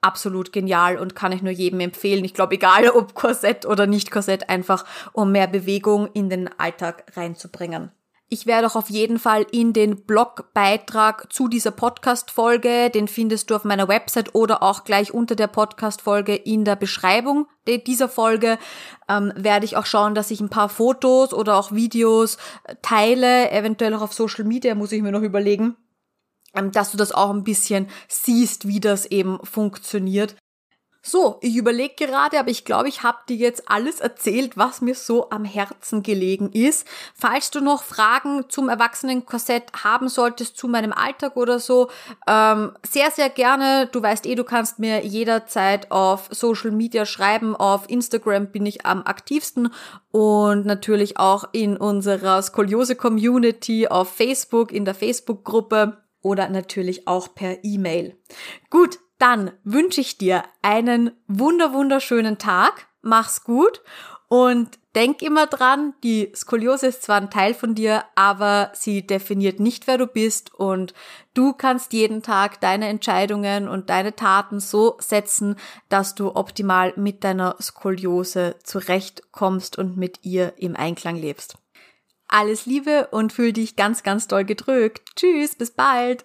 Absolut 0.00 0.52
genial 0.52 0.98
und 0.98 1.14
kann 1.14 1.32
ich 1.32 1.42
nur 1.42 1.52
jedem 1.52 1.80
empfehlen. 1.80 2.24
Ich 2.24 2.34
glaube, 2.34 2.54
egal 2.54 2.88
ob 2.90 3.14
Korsett 3.14 3.66
oder 3.66 3.86
nicht 3.86 4.10
Korsett, 4.10 4.48
einfach 4.48 4.84
um 5.12 5.30
mehr 5.30 5.46
Bewegung 5.46 6.08
in 6.12 6.30
den 6.30 6.48
Alltag 6.58 7.04
reinzubringen. 7.16 7.92
Ich 8.32 8.46
werde 8.46 8.66
auch 8.66 8.76
auf 8.76 8.88
jeden 8.88 9.18
Fall 9.18 9.44
in 9.52 9.74
den 9.74 10.06
Blogbeitrag 10.06 11.30
zu 11.30 11.48
dieser 11.48 11.70
Podcast-Folge, 11.70 12.88
den 12.88 13.06
findest 13.06 13.50
du 13.50 13.54
auf 13.54 13.64
meiner 13.64 13.88
Website 13.88 14.34
oder 14.34 14.62
auch 14.62 14.84
gleich 14.84 15.12
unter 15.12 15.36
der 15.36 15.48
Podcast-Folge 15.48 16.34
in 16.34 16.64
der 16.64 16.76
Beschreibung 16.76 17.46
dieser 17.66 18.08
Folge, 18.08 18.58
ähm, 19.06 19.34
werde 19.36 19.66
ich 19.66 19.76
auch 19.76 19.84
schauen, 19.84 20.14
dass 20.14 20.30
ich 20.30 20.40
ein 20.40 20.48
paar 20.48 20.70
Fotos 20.70 21.34
oder 21.34 21.58
auch 21.58 21.72
Videos 21.72 22.38
äh, 22.64 22.74
teile, 22.80 23.50
eventuell 23.50 23.92
auch 23.92 24.00
auf 24.00 24.14
Social 24.14 24.44
Media, 24.44 24.74
muss 24.74 24.92
ich 24.92 25.02
mir 25.02 25.12
noch 25.12 25.20
überlegen 25.20 25.76
ähm, 26.54 26.70
dass 26.70 26.90
du 26.90 26.96
das 26.96 27.12
auch 27.12 27.30
ein 27.30 27.44
bisschen 27.44 27.88
siehst, 28.08 28.66
wie 28.66 28.80
das 28.80 29.06
eben 29.06 29.38
funktioniert. 29.42 30.36
So, 31.04 31.38
ich 31.40 31.56
überlege 31.56 32.06
gerade, 32.06 32.38
aber 32.38 32.50
ich 32.50 32.64
glaube, 32.64 32.88
ich 32.88 33.02
habe 33.02 33.18
dir 33.28 33.34
jetzt 33.34 33.68
alles 33.68 33.98
erzählt, 33.98 34.56
was 34.56 34.80
mir 34.80 34.94
so 34.94 35.30
am 35.30 35.44
Herzen 35.44 36.04
gelegen 36.04 36.52
ist. 36.52 36.86
Falls 37.16 37.50
du 37.50 37.60
noch 37.60 37.82
Fragen 37.82 38.44
zum 38.48 38.68
Erwachsenenkorsett 38.68 39.64
haben 39.82 40.08
solltest, 40.08 40.56
zu 40.56 40.68
meinem 40.68 40.92
Alltag 40.92 41.36
oder 41.36 41.58
so, 41.58 41.90
ähm, 42.28 42.70
sehr, 42.88 43.10
sehr 43.10 43.30
gerne. 43.30 43.88
Du 43.90 44.00
weißt 44.00 44.26
eh, 44.26 44.36
du 44.36 44.44
kannst 44.44 44.78
mir 44.78 45.04
jederzeit 45.04 45.90
auf 45.90 46.28
Social 46.30 46.70
Media 46.70 47.04
schreiben. 47.04 47.56
Auf 47.56 47.90
Instagram 47.90 48.52
bin 48.52 48.64
ich 48.64 48.86
am 48.86 49.02
aktivsten 49.02 49.74
und 50.12 50.66
natürlich 50.66 51.18
auch 51.18 51.48
in 51.50 51.76
unserer 51.76 52.40
Skoliose-Community 52.40 53.88
auf 53.88 54.08
Facebook, 54.08 54.70
in 54.70 54.84
der 54.84 54.94
Facebook-Gruppe 54.94 55.96
oder 56.22 56.48
natürlich 56.48 57.08
auch 57.08 57.34
per 57.34 57.64
E-Mail. 57.64 58.16
Gut, 58.70 59.00
dann 59.22 59.52
wünsche 59.62 60.00
ich 60.00 60.18
dir 60.18 60.42
einen 60.62 61.12
wunder 61.28 61.72
wunderschönen 61.72 62.38
Tag. 62.38 62.88
Mach's 63.02 63.44
gut 63.44 63.80
und 64.26 64.80
denk 64.96 65.22
immer 65.22 65.46
dran, 65.46 65.94
die 66.02 66.32
Skoliose 66.34 66.88
ist 66.88 67.04
zwar 67.04 67.18
ein 67.18 67.30
Teil 67.30 67.54
von 67.54 67.76
dir, 67.76 68.04
aber 68.16 68.72
sie 68.74 69.06
definiert 69.06 69.60
nicht, 69.60 69.86
wer 69.86 69.96
du 69.96 70.08
bist 70.08 70.52
und 70.52 70.92
du 71.34 71.52
kannst 71.52 71.92
jeden 71.92 72.22
Tag 72.22 72.60
deine 72.60 72.88
Entscheidungen 72.88 73.68
und 73.68 73.90
deine 73.90 74.16
Taten 74.16 74.58
so 74.58 74.96
setzen, 74.98 75.54
dass 75.88 76.16
du 76.16 76.34
optimal 76.34 76.92
mit 76.96 77.22
deiner 77.22 77.54
Skoliose 77.60 78.56
zurechtkommst 78.64 79.78
und 79.78 79.96
mit 79.96 80.24
ihr 80.24 80.54
im 80.56 80.74
Einklang 80.74 81.14
lebst. 81.14 81.58
Alles 82.26 82.66
Liebe 82.66 83.06
und 83.12 83.32
fühl 83.32 83.52
dich 83.52 83.76
ganz, 83.76 84.02
ganz 84.02 84.26
doll 84.26 84.44
gedrückt. 84.44 85.02
Tschüss, 85.14 85.54
bis 85.54 85.70
bald. 85.70 86.24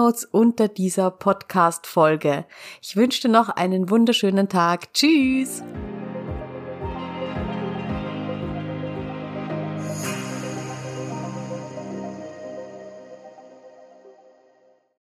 Notes 0.00 0.24
unter 0.24 0.68
dieser 0.68 1.10
Podcast-Folge. 1.10 2.46
Ich 2.80 2.96
wünsche 2.96 3.20
dir 3.20 3.28
noch 3.28 3.50
einen 3.50 3.90
wunderschönen 3.90 4.48
Tag. 4.48 4.94
Tschüss! 4.94 5.62